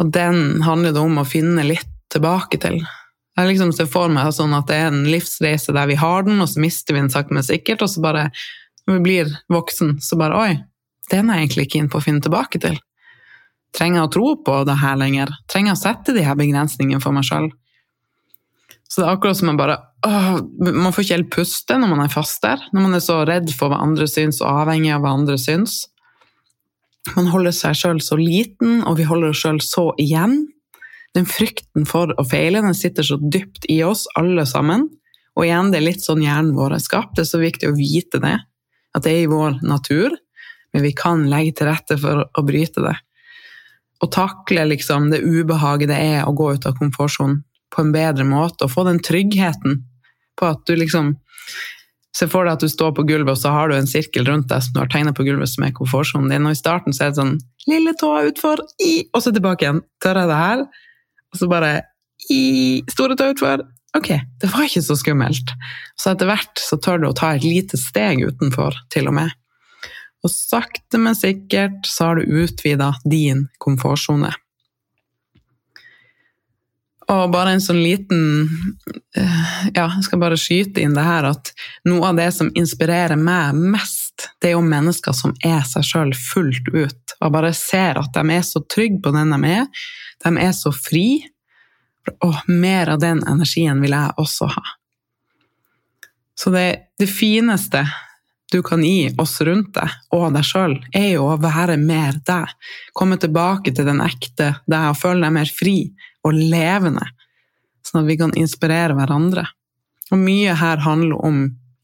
Og 0.00 0.10
den 0.12 0.62
handler 0.66 0.92
det 0.92 1.02
om 1.02 1.20
å 1.20 1.28
finne 1.28 1.64
litt 1.66 1.92
tilbake 2.12 2.60
til. 2.62 2.80
Jeg 3.36 3.50
liksom 3.50 3.72
ser 3.76 3.88
for 3.90 4.12
meg 4.12 4.30
sånn 4.32 4.54
at 4.56 4.68
det 4.70 4.78
er 4.80 4.88
en 4.88 5.04
livsreise 5.10 5.74
der 5.76 5.90
vi 5.90 5.98
har 6.00 6.24
den, 6.24 6.40
og 6.40 6.48
så 6.48 6.62
mister 6.62 6.96
vi 6.96 7.02
den 7.02 7.12
sakte, 7.12 7.36
men 7.36 7.44
sikkert, 7.44 7.84
og 7.84 7.92
så 7.92 8.02
bare, 8.04 8.30
når 8.86 8.98
vi 8.98 9.04
blir 9.04 9.34
voksen, 9.52 9.98
så 10.00 10.18
bare 10.20 10.40
Oi, 10.40 10.56
den 11.12 11.30
er 11.30 11.42
jeg 11.42 11.50
egentlig 11.50 11.68
keen 11.74 11.90
på 11.92 12.00
å 12.00 12.06
finne 12.06 12.24
tilbake 12.24 12.62
til. 12.62 12.78
Trenger 13.76 14.00
jeg 14.00 14.08
å 14.08 14.14
tro 14.14 14.30
på 14.46 14.56
det 14.66 14.78
her 14.80 14.96
lenger? 14.98 15.32
Trenger 15.52 15.74
jeg 15.74 15.78
å 15.78 15.82
sette 15.82 16.16
de 16.16 16.24
her 16.24 16.38
begrensningene 16.38 17.02
for 17.02 17.12
meg 17.12 17.26
sjøl? 17.28 17.50
Så 18.86 19.02
det 19.02 19.08
er 19.08 19.16
akkurat 19.16 19.36
som 19.36 19.50
man 19.50 19.58
bare 19.58 19.76
åh, 20.06 20.38
Man 20.62 20.92
får 20.94 21.02
ikke 21.02 21.16
helt 21.16 21.32
puste 21.34 21.76
når 21.76 21.90
man 21.90 22.04
er 22.04 22.12
fast 22.12 22.40
der. 22.44 22.62
Når 22.72 22.84
man 22.86 22.96
er 22.96 23.04
så 23.04 23.18
redd 23.28 23.50
for 23.52 23.72
hva 23.72 23.82
andre 23.84 24.06
syns, 24.08 24.40
og 24.40 24.62
avhengig 24.62 24.94
av 24.94 25.04
hva 25.04 25.12
andre 25.18 25.36
syns. 25.40 25.82
Man 27.18 27.28
holder 27.30 27.54
seg 27.54 27.76
sjøl 27.78 28.00
så 28.02 28.18
liten, 28.18 28.80
og 28.86 28.96
vi 28.98 29.06
holder 29.06 29.34
oss 29.34 29.42
sjøl 29.44 29.60
så 29.62 29.90
igjen. 30.02 30.46
Den 31.16 31.26
frykten 31.28 31.86
for 31.88 32.12
å 32.20 32.24
feile 32.28 32.60
den 32.64 32.76
sitter 32.76 33.06
så 33.06 33.16
dypt 33.16 33.64
i 33.72 33.80
oss, 33.86 34.04
alle 34.20 34.44
sammen. 34.48 34.86
Og 35.36 35.46
igjen, 35.46 35.72
det 35.72 35.80
er 35.80 35.86
litt 35.86 36.04
sånn 36.04 36.22
hjernen 36.24 36.54
vår 36.56 36.76
er 36.76 36.84
skapt. 36.84 37.16
Det 37.16 37.24
er 37.24 37.30
så 37.30 37.40
viktig 37.40 37.70
å 37.70 37.76
vite 37.76 38.20
det. 38.20 38.36
At 38.96 39.04
det 39.04 39.14
er 39.14 39.24
i 39.24 39.32
vår 39.32 39.60
natur. 39.64 40.16
Men 40.72 40.84
vi 40.84 40.92
kan 40.96 41.24
legge 41.32 41.58
til 41.58 41.70
rette 41.70 41.96
for 42.00 42.26
å 42.28 42.44
bryte 42.44 42.84
det. 42.84 42.96
Å 44.04 44.08
takle 44.12 44.66
liksom 44.68 45.08
det 45.12 45.22
ubehaget 45.24 45.88
det 45.88 45.96
er 45.96 46.26
å 46.26 46.34
gå 46.36 46.50
ut 46.56 46.66
av 46.68 46.76
komfortsonen 46.76 47.40
på 47.72 47.82
en 47.82 47.94
bedre 47.94 48.24
måte, 48.28 48.66
og 48.66 48.72
få 48.72 48.84
den 48.86 49.00
tryggheten 49.04 49.80
på 50.38 50.52
at 50.52 50.68
du 50.68 50.76
liksom 50.76 51.16
Se 52.16 52.24
for 52.32 52.46
deg 52.46 52.56
at 52.56 52.62
du 52.64 52.70
står 52.72 52.94
på 52.96 53.02
gulvet, 53.04 53.34
og 53.34 53.36
så 53.36 53.50
har 53.52 53.68
du 53.68 53.74
en 53.76 53.88
sirkel 53.88 54.24
rundt 54.24 54.46
deg 54.48 54.62
som 54.64 54.72
du 54.72 54.78
har 54.80 54.88
tegna 54.88 55.12
på 55.12 55.26
gulvet 55.26 55.50
som 55.52 55.66
er 55.66 55.74
komfortsonen 55.76 56.30
din, 56.32 56.46
og 56.48 56.54
i 56.54 56.56
starten 56.56 56.96
så 56.96 57.04
er 57.04 57.10
det 57.12 57.18
sånn 57.18 57.34
Lille 57.68 57.92
tåa 58.00 58.22
utfor, 58.30 58.62
i, 58.80 58.94
og 59.12 59.20
så 59.20 59.34
tilbake 59.36 59.66
igjen. 59.66 59.82
Tør 60.00 60.22
jeg 60.22 60.30
det 60.30 60.38
her? 60.40 60.62
Og 61.32 61.40
så 61.40 61.48
bare 61.50 61.72
i, 62.32 62.82
store 62.90 63.16
tå 63.18 63.30
utfor. 63.34 63.64
Ok, 63.96 64.10
det 64.40 64.52
var 64.52 64.66
ikke 64.66 64.84
så 64.84 64.96
skummelt. 64.98 65.52
Så 65.96 66.12
etter 66.12 66.28
hvert 66.28 66.60
så 66.60 66.78
tør 66.82 67.02
du 67.02 67.08
å 67.10 67.16
ta 67.16 67.32
et 67.34 67.46
lite 67.46 67.78
steg 67.80 68.24
utenfor, 68.26 68.76
til 68.92 69.08
og 69.10 69.16
med. 69.20 69.36
Og 70.24 70.32
sakte, 70.32 70.98
men 71.00 71.16
sikkert 71.16 71.86
så 71.88 72.10
har 72.10 72.18
du 72.18 72.42
utvida 72.42 72.92
din 73.08 73.46
komfortsone. 73.62 74.32
Og 77.06 77.30
bare 77.30 77.52
en 77.54 77.62
sånn 77.62 77.78
liten 77.78 78.22
eh, 79.14 79.42
Ja, 79.76 79.86
jeg 79.94 80.06
skal 80.08 80.20
bare 80.22 80.38
skyte 80.40 80.82
inn 80.82 80.96
det 80.96 81.04
her 81.06 81.28
at 81.28 81.52
noe 81.86 82.10
av 82.10 82.18
det 82.18 82.32
som 82.34 82.50
inspirerer 82.58 83.18
meg 83.20 83.54
mest, 83.76 84.05
det 84.40 84.50
er 84.50 84.56
jo 84.56 84.64
mennesker 84.64 85.14
som 85.16 85.34
er 85.44 85.62
seg 85.68 85.84
sjøl 85.86 86.12
fullt 86.16 86.70
ut. 86.72 87.16
Og 87.20 87.32
bare 87.34 87.52
ser 87.56 88.00
at 88.00 88.12
de 88.16 88.24
er 88.36 88.44
så 88.46 88.62
trygge 88.64 89.02
på 89.04 89.12
den 89.16 89.34
de 89.34 89.52
er. 89.52 89.84
De 90.24 90.32
er 90.40 90.54
så 90.56 90.72
fri. 90.74 91.24
Og 92.24 92.42
mer 92.48 92.94
av 92.94 93.00
den 93.02 93.22
energien 93.26 93.80
vil 93.82 93.96
jeg 93.96 94.18
også 94.22 94.50
ha. 94.54 94.64
Så 96.36 96.52
det, 96.52 96.66
det 97.00 97.08
fineste 97.08 97.86
du 98.52 98.62
kan 98.62 98.84
gi 98.84 99.08
oss 99.18 99.40
rundt 99.42 99.72
deg 99.74 99.94
og 100.14 100.28
deg 100.36 100.46
sjøl, 100.46 100.76
er 100.94 101.08
jo 101.16 101.26
å 101.32 101.38
være 101.40 101.78
mer 101.80 102.20
deg. 102.28 102.52
Komme 102.94 103.18
tilbake 103.18 103.72
til 103.74 103.88
den 103.88 104.02
ekte 104.04 104.52
deg 104.70 104.90
og 104.92 104.98
føle 105.00 105.26
deg 105.26 105.34
mer 105.34 105.50
fri 105.50 105.78
og 106.26 106.36
levende, 106.36 107.08
sånn 107.86 108.04
at 108.04 108.10
vi 108.10 108.18
kan 108.20 108.34
inspirere 108.38 108.94
hverandre. 108.98 109.46
Og 110.12 110.20
mye 110.22 110.54
her 110.54 110.84
handler 110.84 111.24
om 111.26 111.40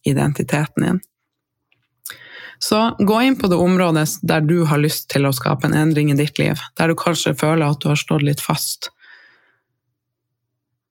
identiteten 0.06 0.86
din. 0.86 1.00
Så 2.62 2.78
gå 2.98 3.22
inn 3.26 3.36
på 3.38 3.48
det 3.50 3.58
området 3.58 4.06
der 4.22 4.44
du 4.46 4.62
har 4.70 4.78
lyst 4.78 5.08
til 5.10 5.26
å 5.26 5.34
skape 5.34 5.66
en 5.66 5.74
endring 5.74 6.12
i 6.12 6.18
ditt 6.18 6.38
liv, 6.38 6.60
der 6.78 6.92
du 6.92 6.98
kanskje 6.98 7.34
føler 7.34 7.66
at 7.66 7.82
du 7.82 7.88
har 7.90 7.98
stått 7.98 8.22
litt 8.22 8.42
fast. 8.42 8.92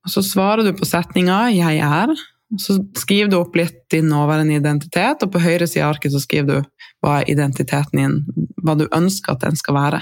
Så 0.09 0.23
svarer 0.25 0.65
du 0.65 0.73
på 0.73 0.85
setninga 0.85 1.47
'jeg 1.53 1.79
er', 1.79 2.15
så 2.59 2.75
skriver 2.97 3.29
du 3.31 3.37
opp 3.37 3.55
litt 3.55 3.89
din 3.89 4.09
nåværende 4.09 4.57
identitet, 4.59 5.23
og 5.23 5.31
på 5.31 5.39
høyre 5.39 5.67
side 5.67 5.85
av 5.85 5.95
arket 5.95 6.11
så 6.11 6.19
skriver 6.19 6.47
du 6.47 6.69
hva 7.01 7.21
er 7.21 7.31
identiteten 7.31 7.99
din, 7.99 8.17
hva 8.59 8.75
du 8.75 8.87
ønsker 8.91 9.31
at 9.31 9.45
den 9.45 9.55
skal 9.55 9.75
være. 9.75 10.01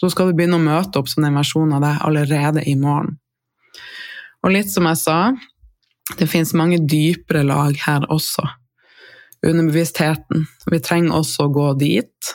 Så 0.00 0.10
skal 0.10 0.26
du 0.26 0.34
begynne 0.34 0.58
å 0.58 0.64
møte 0.64 0.98
opp 0.98 1.08
som 1.08 1.22
den 1.22 1.38
versjonen 1.38 1.76
av 1.76 1.82
deg 1.82 2.02
allerede 2.02 2.66
i 2.66 2.74
morgen. 2.74 3.18
Og 4.42 4.50
litt 4.50 4.72
som 4.72 4.88
jeg 4.90 4.96
sa, 4.96 5.18
det 6.18 6.28
fins 6.28 6.52
mange 6.52 6.82
dypere 6.82 7.44
lag 7.46 7.78
her 7.86 8.00
også. 8.10 8.42
Underbevisstheten. 9.44 10.46
Vi 10.70 10.80
trenger 10.80 11.18
også 11.18 11.46
å 11.46 11.52
gå 11.52 11.66
dit. 11.80 12.34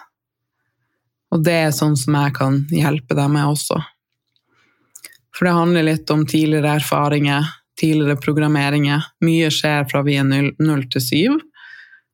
Og 1.34 1.44
det 1.46 1.56
er 1.68 1.72
sånn 1.76 1.98
som 1.98 2.18
jeg 2.18 2.36
kan 2.38 2.60
hjelpe 2.74 3.18
deg 3.18 3.32
med 3.34 3.50
også. 3.50 3.80
For 5.36 5.48
det 5.48 5.56
handler 5.56 5.88
litt 5.88 6.12
om 6.14 6.26
tidligere 6.28 6.76
erfaringer, 6.82 7.48
tidligere 7.80 8.20
programmeringer. 8.20 9.06
Mye 9.26 9.50
skjer 9.54 9.88
fra 9.90 10.04
vi 10.06 10.18
er 10.20 10.28
null 10.28 10.84
til 10.92 11.06
syv. 11.06 11.38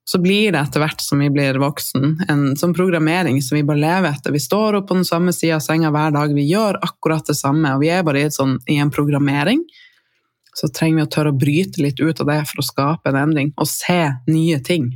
Så 0.05 0.19
blir 0.21 0.53
det 0.53 0.59
etter 0.61 0.83
hvert 0.83 1.01
som 1.01 1.23
vi 1.23 1.31
blir 1.33 1.57
voksen, 1.57 2.19
en 2.29 2.41
sånn 2.59 2.75
programmering 2.77 3.39
som 3.41 3.57
vi 3.57 3.63
bare 3.65 3.81
lever 3.81 4.11
etter. 4.11 4.35
Vi 4.35 4.43
står 4.43 4.77
opp 4.77 4.91
på 4.91 4.99
den 4.99 5.07
samme 5.07 5.33
sida 5.33 5.57
av 5.57 5.63
senga 5.65 5.89
hver 5.89 6.13
dag, 6.13 6.35
vi 6.37 6.43
gjør 6.45 6.77
akkurat 6.85 7.25
det 7.25 7.33
samme, 7.39 7.71
og 7.73 7.81
vi 7.81 7.89
er 7.89 8.05
bare 8.05 8.21
i, 8.21 8.29
sånn, 8.29 8.59
i 8.69 8.77
en 8.83 8.93
programmering 8.93 9.63
så 10.55 10.69
trenger 10.71 11.01
vi 11.01 11.05
å 11.05 11.11
tørre 11.11 11.33
å 11.33 11.39
bryte 11.39 11.81
litt 11.83 11.99
ut 11.99 12.21
av 12.23 12.29
det 12.31 12.41
for 12.47 12.61
å 12.61 12.65
skape 12.65 13.11
en 13.11 13.19
endring, 13.19 13.51
og 13.59 13.67
se 13.67 13.99
nye 14.31 14.59
ting. 14.63 14.93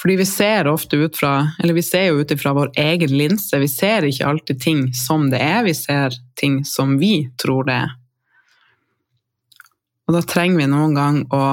Fordi 0.00 0.16
vi 0.18 0.26
ser 0.26 0.66
ofte 0.66 0.96
ut 0.96 1.16
fra, 1.16 1.52
eller 1.62 1.76
vi 1.76 1.82
ser 1.86 2.08
jo 2.08 2.22
ut 2.22 2.32
ifra 2.34 2.54
vår 2.56 2.72
egen 2.80 3.12
linse, 3.14 3.58
vi 3.60 3.68
ser 3.70 4.06
ikke 4.08 4.26
alltid 4.26 4.62
ting 4.64 4.80
som 4.96 5.28
det 5.30 5.42
er, 5.44 5.60
vi 5.66 5.74
ser 5.76 6.16
ting 6.40 6.62
som 6.66 6.96
vi 6.98 7.28
tror 7.38 7.68
det 7.68 7.76
er. 7.84 7.92
Og 10.08 10.16
da 10.16 10.24
trenger 10.26 10.64
vi 10.64 10.72
noen 10.72 10.96
gang 10.96 11.20
å 11.30 11.44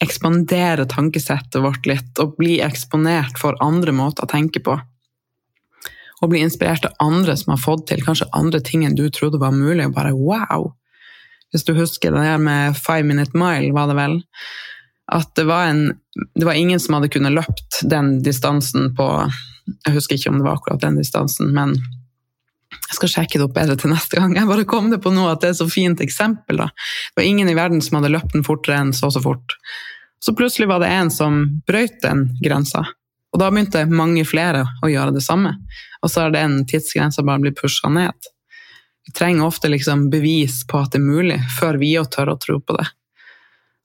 ekspandere 0.00 0.86
tankesettet 0.88 1.60
vårt 1.60 1.84
litt, 1.90 2.14
og 2.22 2.38
bli 2.38 2.60
eksponert 2.64 3.36
for 3.42 3.58
andre 3.64 3.92
måter 3.92 4.24
å 4.24 4.30
tenke 4.30 4.62
på. 4.64 4.78
Og 6.22 6.30
bli 6.30 6.40
inspirert 6.46 6.86
av 6.86 6.96
andre 7.02 7.36
som 7.38 7.52
har 7.52 7.60
fått 7.62 7.88
til 7.90 8.00
kanskje 8.06 8.30
andre 8.34 8.62
ting 8.64 8.86
enn 8.86 8.96
du 8.98 9.08
trodde 9.10 9.42
var 9.42 9.52
mulig, 9.54 9.84
og 9.84 9.98
bare 9.98 10.14
wow! 10.14 10.70
Hvis 11.52 11.64
du 11.64 11.74
husker 11.78 12.12
det 12.12 12.24
her 12.24 12.40
med 12.42 12.76
Five 12.76 13.06
Minute 13.08 13.36
Mile, 13.38 13.72
var 13.76 13.88
det 13.88 13.96
vel? 13.98 14.18
At 15.12 15.30
det 15.38 15.46
var, 15.48 15.70
en, 15.70 15.94
det 16.36 16.44
var 16.44 16.58
ingen 16.58 16.80
som 16.80 16.98
hadde 16.98 17.08
kunnet 17.12 17.32
løpt 17.32 17.80
den 17.88 18.18
distansen 18.22 18.92
på 18.96 19.06
Jeg 19.86 19.94
husker 19.94 20.18
ikke 20.18 20.32
om 20.32 20.40
det 20.40 20.44
var 20.44 20.58
akkurat 20.58 20.82
den 20.84 20.98
distansen, 21.00 21.52
men 21.56 21.74
jeg 22.88 22.96
skal 22.96 23.10
sjekke 23.12 23.38
det 23.38 23.44
opp 23.44 23.54
bedre 23.56 23.76
til 23.80 23.92
neste 23.92 24.16
gang. 24.16 24.34
Jeg 24.36 24.48
bare 24.48 24.64
kom 24.68 24.88
det 24.92 25.00
på 25.04 25.12
nå 25.12 25.26
at 25.28 25.42
det 25.42 25.50
er 25.50 25.54
et 25.56 25.60
så 25.60 25.68
fint 25.72 26.00
eksempel. 26.04 26.60
da. 26.60 26.68
Det 26.68 27.20
var 27.20 27.28
ingen 27.28 27.48
i 27.48 27.56
verden 27.56 27.82
som 27.84 27.98
hadde 27.98 28.12
løpt 28.12 28.36
den 28.36 28.44
fortere 28.44 28.80
enn 28.80 28.94
så 28.96 29.10
så 29.12 29.20
fort. 29.24 29.56
Så 30.24 30.34
plutselig 30.36 30.68
var 30.68 30.80
det 30.82 30.88
en 30.92 31.12
som 31.12 31.40
brøt 31.68 32.00
den 32.02 32.26
grensa. 32.44 32.84
Og 33.32 33.40
da 33.40 33.50
begynte 33.52 33.84
mange 33.92 34.24
flere 34.28 34.64
å 34.84 34.88
gjøre 34.90 35.14
det 35.16 35.24
samme. 35.24 35.54
Og 36.02 36.12
så 36.12 36.26
har 36.26 36.34
den 36.34 36.62
tidsgrensa 36.68 37.24
bare 37.26 37.44
blitt 37.44 37.60
pusha 37.60 37.90
ned. 37.92 38.32
Vi 39.08 39.12
trenger 39.16 39.46
ofte 39.46 39.70
liksom 39.72 40.10
bevis 40.12 40.66
på 40.68 40.82
at 40.84 40.92
det 40.92 40.98
er 41.00 41.06
mulig, 41.06 41.38
før 41.56 41.78
vi 41.80 41.94
òg 41.96 42.10
tør 42.12 42.34
å 42.34 42.40
tro 42.40 42.58
på 42.60 42.74
det. 42.76 42.84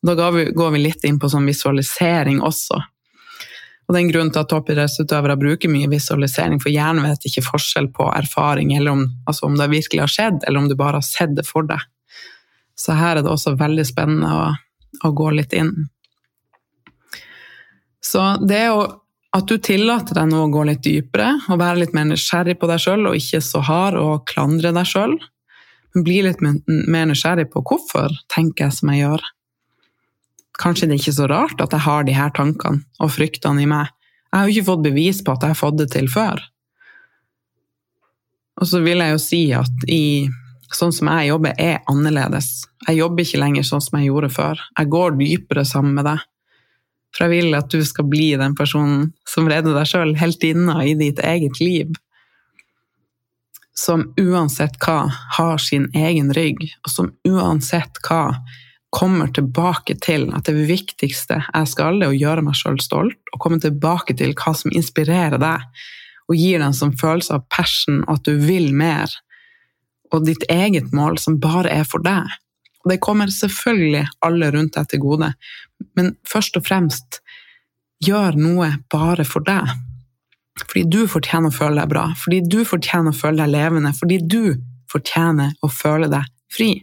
Da 0.04 0.16
går 0.20 0.74
vi 0.74 0.82
litt 0.82 1.06
inn 1.08 1.16
på 1.16 1.30
sånn 1.32 1.48
visualisering 1.48 2.42
også. 2.44 2.82
Og 3.88 3.96
det 3.96 4.02
er 4.02 4.04
en 4.04 4.12
grunn 4.12 4.32
til 4.36 4.42
at 4.44 4.50
toppidrettsutøvere 4.52 5.38
bruker 5.40 5.72
mye 5.72 5.88
visualisering, 5.88 6.60
for 6.60 6.76
hjernen 6.76 7.08
vet 7.08 7.24
ikke 7.30 7.46
forskjell 7.46 7.88
på 7.96 8.10
erfaring, 8.12 8.76
eller 8.76 8.98
om, 8.98 9.06
altså 9.24 9.48
om 9.48 9.56
det 9.56 9.70
virkelig 9.72 10.04
har 10.04 10.12
skjedd, 10.12 10.44
eller 10.44 10.60
om 10.60 10.68
du 10.68 10.76
bare 10.80 11.00
har 11.00 11.08
sett 11.08 11.32
det 11.40 11.48
for 11.48 11.72
deg. 11.72 11.80
Så 12.76 13.00
her 13.00 13.16
er 13.16 13.24
det 13.24 13.32
også 13.32 13.56
veldig 13.56 13.88
spennende 13.88 14.28
å, 14.28 14.52
å 15.08 15.14
gå 15.16 15.30
litt 15.40 15.56
inn. 15.56 15.72
Så 18.04 18.26
det 18.44 18.66
å, 18.76 18.84
at 19.34 19.50
du 19.50 19.58
tillater 19.58 20.18
deg 20.20 20.30
nå 20.30 20.44
å 20.46 20.50
gå 20.54 20.64
litt 20.70 20.84
dypere 20.86 21.32
og 21.50 21.62
være 21.62 21.84
litt 21.84 21.96
mer 21.98 22.06
nysgjerrig 22.12 22.60
på 22.62 22.70
deg 22.70 22.82
sjøl, 22.84 23.08
og 23.10 23.18
ikke 23.18 23.42
så 23.42 23.64
hard 23.66 23.98
og 23.98 24.28
klandre 24.30 24.74
deg 24.76 24.90
sjøl, 24.90 25.16
bli 25.94 26.20
litt 26.26 26.42
mer 26.42 27.08
nysgjerrig 27.10 27.48
på 27.54 27.64
hvorfor 27.66 28.14
tenker 28.34 28.68
jeg 28.68 28.78
som 28.78 28.94
jeg 28.94 29.06
gjør 29.06 29.26
kanskje 30.60 30.88
det 30.88 30.96
er 30.98 31.02
ikke 31.02 31.18
så 31.18 31.28
rart 31.32 31.62
at 31.64 31.74
jeg 31.74 31.86
har 31.86 32.06
de 32.08 32.16
her 32.16 32.34
tankene 32.36 32.84
og 33.02 33.12
fryktene 33.14 33.64
i 33.64 33.70
meg. 33.70 33.92
Jeg 34.30 34.40
har 34.40 34.48
jo 34.48 34.56
ikke 34.56 34.70
fått 34.72 34.86
bevis 34.86 35.22
på 35.24 35.34
at 35.34 35.46
jeg 35.46 35.54
har 35.54 35.60
fått 35.60 35.80
det 35.82 35.90
til 35.94 36.10
før. 36.12 36.42
Og 38.62 38.70
så 38.70 38.82
vil 38.86 39.02
jeg 39.02 39.14
jo 39.14 39.22
si 39.22 39.42
at 39.58 39.88
i, 39.90 40.30
sånn 40.74 40.94
som 40.94 41.10
jeg 41.10 41.32
jobber, 41.32 41.56
er 41.62 41.82
annerledes. 41.90 42.68
Jeg 42.88 43.02
jobber 43.02 43.26
ikke 43.26 43.42
lenger 43.42 43.66
sånn 43.68 43.84
som 43.84 43.98
jeg 44.00 44.12
gjorde 44.12 44.30
før. 44.34 44.62
Jeg 44.78 44.92
går 44.94 45.18
dypere 45.20 45.66
sammen 45.68 45.98
med 45.98 46.08
deg. 46.10 46.24
For 47.14 47.28
jeg 47.28 47.44
vil 47.44 47.58
at 47.58 47.70
du 47.70 47.84
skal 47.86 48.08
bli 48.10 48.32
den 48.40 48.56
personen 48.58 49.12
som 49.30 49.48
redder 49.50 49.76
deg 49.78 49.90
sjøl, 49.90 50.16
heltinna 50.18 50.80
i 50.86 50.96
ditt 50.98 51.22
eget 51.22 51.60
liv. 51.62 51.94
Som 53.78 54.08
uansett 54.22 54.78
hva 54.82 55.08
har 55.38 55.62
sin 55.62 55.90
egen 55.98 56.34
rygg, 56.34 56.66
og 56.86 56.94
som 56.94 57.12
uansett 57.28 58.02
hva 58.08 58.26
kommer 58.94 59.32
tilbake 59.34 59.96
til 60.02 60.28
at 60.38 60.46
det 60.50 60.68
viktigste 60.70 61.40
jeg 61.42 61.70
skal, 61.70 62.02
er 62.02 62.14
å 62.14 62.18
gjøre 62.18 62.46
meg 62.46 62.58
sjøl 62.58 62.78
stolt, 62.82 63.18
og 63.34 63.42
komme 63.42 63.62
tilbake 63.62 64.14
til 64.18 64.36
hva 64.38 64.54
som 64.58 64.74
inspirerer 64.74 65.42
deg, 65.42 65.66
og 66.30 66.38
gir 66.38 66.60
deg 66.60 66.68
en 66.70 66.78
sånn 66.78 66.98
følelse 66.98 67.38
av 67.38 67.48
passion 67.52 68.04
og 68.06 68.20
at 68.20 68.30
du 68.30 68.38
vil 68.42 68.70
mer, 68.78 69.12
og 70.14 70.28
ditt 70.28 70.46
eget 70.54 70.94
mål 70.94 71.18
som 71.22 71.40
bare 71.42 71.74
er 71.74 71.86
for 71.90 72.06
deg. 72.06 72.30
Og 72.84 72.92
det 72.92 73.00
kommer 73.04 73.32
selvfølgelig 73.32 74.04
alle 74.28 74.52
rundt 74.52 74.76
deg 74.76 74.90
til 74.92 75.02
gode, 75.04 75.32
men 75.98 76.14
først 76.28 76.60
og 76.60 76.68
fremst, 76.68 77.22
gjør 78.04 78.36
noe 78.36 78.70
bare 78.92 79.24
for 79.24 79.46
deg. 79.48 79.70
Fordi 80.60 80.84
du 80.92 81.06
fortjener 81.10 81.50
å 81.50 81.56
føle 81.56 81.80
deg 81.80 81.92
bra, 81.94 82.08
fordi 82.20 82.42
du 82.46 82.60
fortjener 82.68 83.14
å 83.14 83.18
føle 83.18 83.46
deg 83.46 83.54
levende, 83.56 83.94
fordi 83.98 84.20
du 84.20 84.56
fortjener 84.92 85.56
å 85.64 85.70
føle 85.72 86.10
deg 86.12 86.28
fri. 86.54 86.74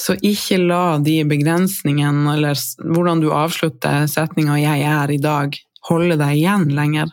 Så 0.00 0.16
ikke 0.24 0.58
la 0.62 0.98
de 1.02 1.18
begrensningene, 1.28 2.36
eller 2.36 2.58
hvordan 2.80 3.20
du 3.22 3.28
avslutter 3.34 4.06
setninga 4.10 4.56
'jeg 4.58 4.82
er 4.82 5.10
i 5.10 5.18
dag', 5.18 5.58
holde 5.88 6.16
deg 6.16 6.38
igjen 6.38 6.68
lenger. 6.74 7.12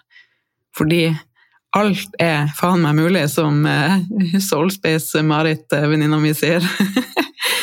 Fordi 0.77 1.17
alt 1.77 2.15
er 2.21 2.49
faen 2.57 2.81
meg 2.83 2.97
mulig, 2.97 3.25
som 3.29 3.65
eh, 3.69 3.99
Soulspace-Marit, 4.41 5.67
eh, 5.73 5.87
venninna 5.89 6.17
mi, 6.21 6.33
sier. 6.33 6.65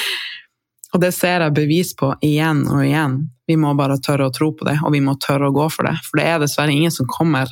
og 0.93 1.03
det 1.03 1.13
ser 1.17 1.43
jeg 1.43 1.57
bevis 1.57 1.95
på 1.99 2.13
igjen 2.25 2.65
og 2.71 2.85
igjen. 2.85 3.19
Vi 3.47 3.59
må 3.59 3.73
bare 3.79 3.99
tørre 4.03 4.29
å 4.29 4.35
tro 4.35 4.53
på 4.55 4.67
det, 4.67 4.77
og 4.83 4.95
vi 4.95 5.03
må 5.03 5.17
tørre 5.23 5.51
å 5.51 5.55
gå 5.55 5.69
for 5.71 5.89
det. 5.89 5.95
For 6.07 6.21
det 6.21 6.27
er 6.31 6.43
dessverre 6.43 6.75
ingen 6.75 6.95
som 6.95 7.09
kommer, 7.11 7.51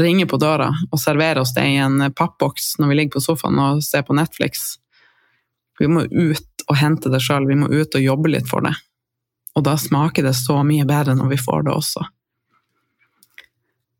ringer 0.00 0.28
på 0.28 0.40
døra 0.40 0.68
og 0.90 1.00
serverer 1.00 1.42
oss 1.42 1.54
det 1.56 1.64
i 1.68 1.78
en 1.80 2.10
pappboks 2.16 2.74
når 2.80 2.90
vi 2.90 2.98
ligger 2.98 3.18
på 3.18 3.24
sofaen 3.24 3.60
og 3.60 3.82
ser 3.84 4.04
på 4.08 4.16
Netflix. 4.16 4.74
Vi 5.80 5.88
må 5.88 6.04
ut 6.04 6.64
og 6.68 6.76
hente 6.76 7.12
det 7.12 7.22
sjøl, 7.24 7.48
vi 7.48 7.56
må 7.56 7.70
ut 7.72 7.96
og 7.96 8.04
jobbe 8.04 8.32
litt 8.36 8.48
for 8.48 8.64
det. 8.64 8.74
Og 9.56 9.64
da 9.66 9.76
smaker 9.80 10.28
det 10.28 10.36
så 10.38 10.60
mye 10.64 10.84
bedre 10.88 11.16
når 11.16 11.32
vi 11.32 11.40
får 11.40 11.64
det 11.66 11.72
også. 11.74 12.04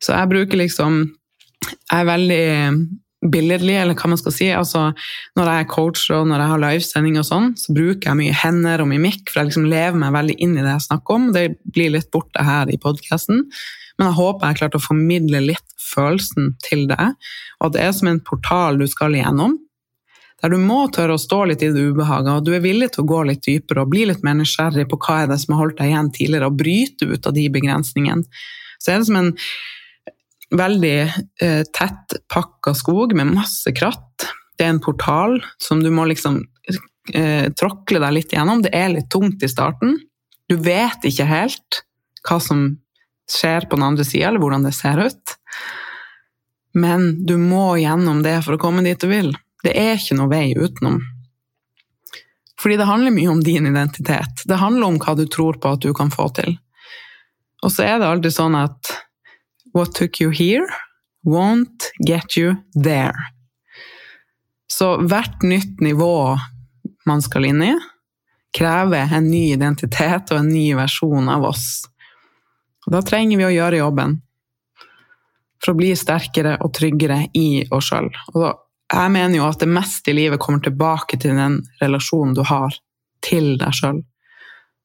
Så 0.01 0.15
jeg 0.17 0.31
bruker 0.31 0.61
liksom 0.61 1.01
Jeg 1.67 1.97
er 1.99 2.09
veldig 2.09 2.45
billedlig, 3.31 3.75
eller 3.77 3.97
hva 3.99 4.09
man 4.09 4.21
skal 4.21 4.33
si. 4.33 4.49
Altså, 4.57 4.87
når 5.37 5.51
jeg 5.51 5.65
er 5.65 5.71
coach 5.71 6.07
og 6.17 6.29
når 6.31 6.41
jeg 6.41 6.53
har 6.53 6.63
livesending 6.65 7.19
og 7.21 7.27
sånn, 7.29 7.51
så 7.61 7.75
bruker 7.77 8.11
jeg 8.11 8.21
mye 8.21 8.39
hender 8.43 8.85
og 8.85 8.89
mimikk, 8.93 9.27
for 9.29 9.43
jeg 9.43 9.51
liksom 9.51 9.69
lever 9.69 10.01
meg 10.01 10.15
veldig 10.17 10.39
inn 10.41 10.57
i 10.57 10.65
det 10.65 10.73
jeg 10.73 10.87
snakker 10.89 11.19
om. 11.19 11.29
Det 11.37 11.47
blir 11.69 11.93
litt 11.97 12.09
borte 12.15 12.45
her 12.47 12.73
i 12.73 12.81
podkasten. 12.81 13.45
Men 13.99 14.09
jeg 14.09 14.17
håper 14.17 14.47
jeg 14.47 14.55
har 14.55 14.61
klart 14.63 14.79
å 14.79 14.85
formidle 14.87 15.43
litt 15.51 15.67
følelsen 15.91 16.55
til 16.65 16.87
deg, 16.89 17.19
og 17.61 17.69
at 17.69 17.75
det 17.77 17.83
er 17.85 17.93
som 17.97 18.09
en 18.09 18.23
portal 18.25 18.81
du 18.81 18.87
skal 18.89 19.17
igjennom 19.19 19.59
der 20.41 20.55
du 20.55 20.61
må 20.63 20.87
tørre 20.93 21.17
å 21.17 21.21
stå 21.21 21.43
litt 21.51 21.63
i 21.65 21.69
det 21.73 21.83
ubehaget, 21.93 22.31
og 22.33 22.47
du 22.47 22.55
er 22.57 22.65
villig 22.65 22.95
til 22.95 23.05
å 23.05 23.11
gå 23.11 23.19
litt 23.29 23.43
dypere 23.45 23.85
og 23.85 23.91
bli 23.93 24.07
litt 24.09 24.23
mer 24.25 24.39
nysgjerrig 24.39 24.87
på 24.89 24.99
hva 25.05 25.19
er 25.23 25.29
det 25.33 25.37
som 25.43 25.55
har 25.55 25.67
holdt 25.67 25.77
deg 25.81 25.93
igjen 25.93 26.09
tidligere, 26.17 26.49
og 26.49 26.57
bryte 26.61 27.09
ut 27.11 27.29
av 27.29 27.37
de 27.37 27.45
begrensningene. 27.53 28.41
Så 28.81 28.95
er 28.95 29.03
det 29.03 29.11
som 29.11 29.19
en 29.21 29.35
veldig 30.51 30.99
eh, 31.43 31.63
tett 31.73 32.17
pakka 32.33 32.75
skog 32.75 33.15
med 33.17 33.33
masse 33.35 33.73
kratt. 33.77 34.27
Det 34.59 34.67
er 34.67 34.75
en 34.75 34.83
portal 34.83 35.39
som 35.63 35.83
du 35.83 35.91
må 35.95 36.05
liksom 36.11 36.43
eh, 37.15 37.47
tråkle 37.53 38.03
deg 38.03 38.17
litt 38.17 38.35
gjennom. 38.35 38.63
Det 38.65 38.73
er 38.77 38.91
litt 38.93 39.11
tungt 39.13 39.43
i 39.43 39.51
starten. 39.51 39.99
Du 40.51 40.57
vet 40.59 41.05
ikke 41.07 41.29
helt 41.29 41.83
hva 42.27 42.41
som 42.43 42.67
skjer 43.31 43.69
på 43.71 43.79
den 43.79 43.87
andre 43.87 44.05
sida, 44.05 44.29
eller 44.29 44.43
hvordan 44.43 44.67
det 44.67 44.75
ser 44.77 44.99
ut. 45.07 45.37
Men 46.75 47.13
du 47.27 47.37
må 47.39 47.77
gjennom 47.81 48.23
det 48.27 48.41
for 48.45 48.57
å 48.57 48.63
komme 48.63 48.85
dit 48.87 49.01
du 49.01 49.09
vil. 49.11 49.33
Det 49.63 49.73
er 49.77 49.97
ikke 49.99 50.19
noe 50.19 50.31
vei 50.31 50.51
utenom. 50.57 51.01
Fordi 52.61 52.77
det 52.77 52.89
handler 52.89 53.15
mye 53.15 53.31
om 53.33 53.41
din 53.45 53.69
identitet. 53.71 54.43
Det 54.45 54.59
handler 54.61 54.91
om 54.91 54.99
hva 55.01 55.15
du 55.17 55.25
tror 55.31 55.57
på 55.63 55.73
at 55.77 55.85
du 55.85 55.95
kan 55.97 56.11
få 56.13 56.29
til. 56.37 56.59
Og 57.65 57.73
så 57.73 57.87
er 57.87 58.01
det 58.01 58.09
alltid 58.09 58.35
sånn 58.35 58.57
at 58.59 58.91
what 59.73 59.95
took 59.95 60.21
you 60.21 60.31
here 60.31 60.67
won't 61.25 61.91
get 62.07 62.37
you 62.37 62.57
there. 62.85 63.17
Så 64.71 64.97
hvert 64.97 65.43
nytt 65.43 65.81
nivå 65.81 66.39
man 67.07 67.23
skal 67.23 67.45
inn 67.45 67.63
i, 67.63 67.75
krever 68.57 69.15
en 69.15 69.31
ny 69.31 69.51
identitet 69.53 70.31
og 70.31 70.39
en 70.39 70.51
ny 70.51 70.73
versjon 70.79 71.29
av 71.29 71.45
oss. 71.51 71.67
Da 72.91 73.03
trenger 73.03 73.39
vi 73.39 73.47
å 73.47 73.55
gjøre 73.55 73.81
jobben 73.83 74.19
for 75.61 75.75
å 75.75 75.79
bli 75.79 75.91
sterkere 75.99 76.57
og 76.65 76.73
tryggere 76.77 77.27
i 77.37 77.65
oss 77.71 77.91
sjøl. 77.91 78.09
Jeg 78.91 79.13
mener 79.13 79.37
jo 79.37 79.49
at 79.49 79.61
det 79.63 79.69
meste 79.71 80.11
i 80.11 80.17
livet 80.17 80.41
kommer 80.43 80.63
tilbake 80.65 81.19
til 81.21 81.37
den 81.39 81.61
relasjonen 81.83 82.35
du 82.35 82.43
har 82.49 82.75
til 83.25 83.53
deg 83.61 83.77
sjøl. 83.77 84.01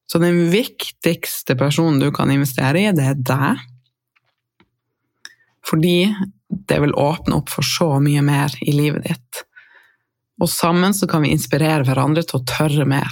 Så 0.06 0.20
den 0.22 0.44
viktigste 0.52 1.56
personen 1.58 1.98
du 2.02 2.12
kan 2.14 2.30
investere 2.30 2.84
i, 2.84 2.92
det 2.94 3.08
er 3.10 3.18
deg. 3.18 3.64
Fordi 5.66 6.14
det 6.68 6.78
vil 6.82 6.94
åpne 6.94 7.40
opp 7.40 7.50
for 7.50 7.66
så 7.66 7.96
mye 8.02 8.22
mer 8.22 8.54
i 8.62 8.74
livet 8.74 9.08
ditt. 9.08 9.42
Og 10.42 10.50
sammen 10.52 10.94
så 10.94 11.08
kan 11.10 11.24
vi 11.24 11.32
inspirere 11.34 11.84
hverandre 11.86 12.22
til 12.26 12.40
å 12.40 12.46
tørre 12.46 12.86
mer. 12.88 13.10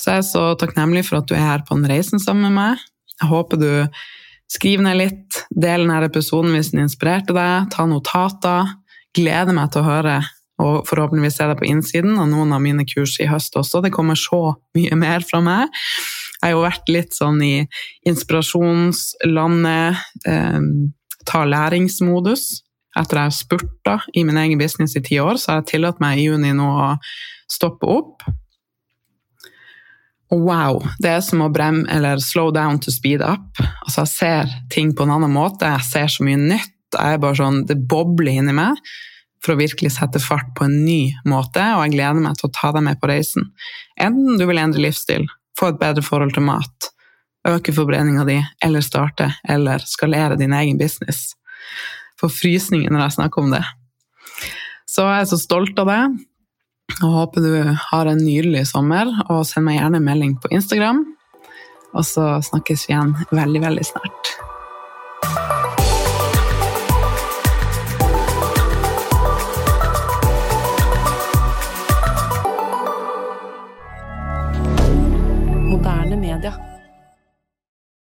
Så 0.00 0.10
jeg 0.10 0.22
er 0.22 0.26
så 0.26 0.44
takknemlig 0.58 1.04
for 1.06 1.20
at 1.20 1.28
du 1.30 1.36
er 1.36 1.44
her 1.44 1.64
på 1.66 1.76
den 1.76 1.86
reisen 1.88 2.22
sammen 2.22 2.48
med 2.48 2.56
meg. 2.58 2.86
Jeg 3.20 3.30
håper 3.30 3.60
du 3.60 3.70
skriver 4.50 4.88
ned 4.88 4.98
litt, 4.98 5.44
del 5.50 5.86
denne 5.86 6.00
episoden 6.08 6.54
hvis 6.54 6.72
den 6.74 6.84
inspirerte 6.84 7.36
deg, 7.36 7.70
ta 7.72 7.86
notater 7.88 8.74
gleder 9.14 9.54
meg 9.56 9.70
til 9.72 9.84
å 9.84 9.88
høre 9.88 10.16
og 10.62 10.84
forhåpentligvis 10.86 11.36
se 11.40 11.46
det 11.50 11.56
på 11.58 11.66
innsiden 11.66 12.18
av 12.20 12.28
noen 12.30 12.52
av 12.54 12.62
mine 12.62 12.84
kurs 12.86 13.16
i 13.22 13.26
høst 13.30 13.56
også. 13.58 13.82
Det 13.82 13.94
kommer 13.94 14.18
så 14.18 14.54
mye 14.76 14.98
mer 14.98 15.24
fra 15.26 15.40
meg. 15.42 15.72
Jeg 16.38 16.44
har 16.44 16.54
jo 16.54 16.62
vært 16.62 16.92
litt 16.92 17.16
sånn 17.16 17.40
i 17.42 17.54
inspirasjonslandet, 18.06 20.02
eh, 20.30 20.60
ta 21.28 21.44
læringsmodus. 21.48 22.46
Etter 22.94 23.18
jeg 23.18 23.30
har 23.30 23.34
spurta 23.34 23.98
i 24.14 24.22
min 24.26 24.38
egen 24.38 24.60
business 24.60 24.94
i 24.96 25.02
ti 25.02 25.18
år, 25.18 25.40
så 25.40 25.50
har 25.50 25.62
jeg 25.62 25.72
tillatt 25.74 26.02
meg 26.02 26.20
i 26.20 26.28
juni 26.28 26.52
nå 26.54 26.68
å 26.86 26.90
stoppe 27.50 27.88
opp. 27.90 28.22
Og 30.34 30.46
wow, 30.46 30.78
det 31.02 31.10
er 31.10 31.24
som 31.24 31.42
å 31.44 31.50
bremme 31.52 31.84
eller 31.92 32.22
slow 32.22 32.52
down 32.54 32.78
to 32.82 32.94
speed 32.94 33.22
up. 33.22 33.58
Altså, 33.84 34.04
jeg 34.04 34.12
ser 34.14 34.54
ting 34.72 34.94
på 34.94 35.06
en 35.06 35.14
annen 35.16 35.34
måte, 35.34 35.68
jeg 35.68 35.90
ser 35.90 36.14
så 36.14 36.26
mye 36.26 36.40
nytt 36.40 36.70
jeg 36.94 37.16
er 37.16 37.22
bare 37.22 37.38
sånn, 37.38 37.64
Det 37.66 37.76
bobler 37.90 38.40
inni 38.40 38.54
meg 38.54 38.78
for 39.44 39.54
å 39.54 39.60
virkelig 39.60 39.92
sette 39.98 40.22
fart 40.22 40.54
på 40.56 40.64
en 40.64 40.78
ny 40.86 41.12
måte, 41.28 41.60
og 41.60 41.84
jeg 41.84 41.96
gleder 41.98 42.22
meg 42.24 42.38
til 42.38 42.48
å 42.48 42.54
ta 42.56 42.70
deg 42.72 42.86
med 42.86 43.00
på 43.00 43.10
reisen. 43.10 43.50
Enten 44.00 44.38
du 44.40 44.46
vil 44.48 44.60
endre 44.62 44.80
livsstil, 44.86 45.26
få 45.58 45.72
et 45.72 45.80
bedre 45.82 46.04
forhold 46.04 46.32
til 46.36 46.46
mat, 46.46 46.93
øke 47.48 47.74
forbrenninga 47.76 48.24
di, 48.28 48.38
eller 48.64 48.84
starte 48.84 49.30
eller 49.48 49.82
skalere 49.88 50.38
din 50.40 50.54
egen 50.56 50.78
business. 50.80 51.34
Får 52.20 52.32
frysninger 52.32 52.92
når 52.92 53.06
jeg 53.06 53.16
snakker 53.18 53.42
om 53.42 53.52
det. 53.54 53.64
Så 54.88 55.04
jeg 55.08 55.24
er 55.24 55.28
så 55.32 55.40
stolt 55.40 55.78
av 55.82 55.90
det, 55.90 56.00
og 57.00 57.18
håper 57.18 57.44
du 57.44 57.76
har 57.90 58.08
en 58.10 58.20
nydelig 58.20 58.66
sommer. 58.70 59.10
Og 59.32 59.44
send 59.48 59.66
meg 59.68 59.80
gjerne 59.80 60.00
en 60.00 60.08
melding 60.08 60.38
på 60.40 60.52
Instagram, 60.54 61.04
og 61.94 62.06
så 62.06 62.34
snakkes 62.44 62.88
vi 62.88 62.94
igjen 62.94 63.14
veldig, 63.32 63.64
veldig 63.68 63.86
snart. 63.92 64.34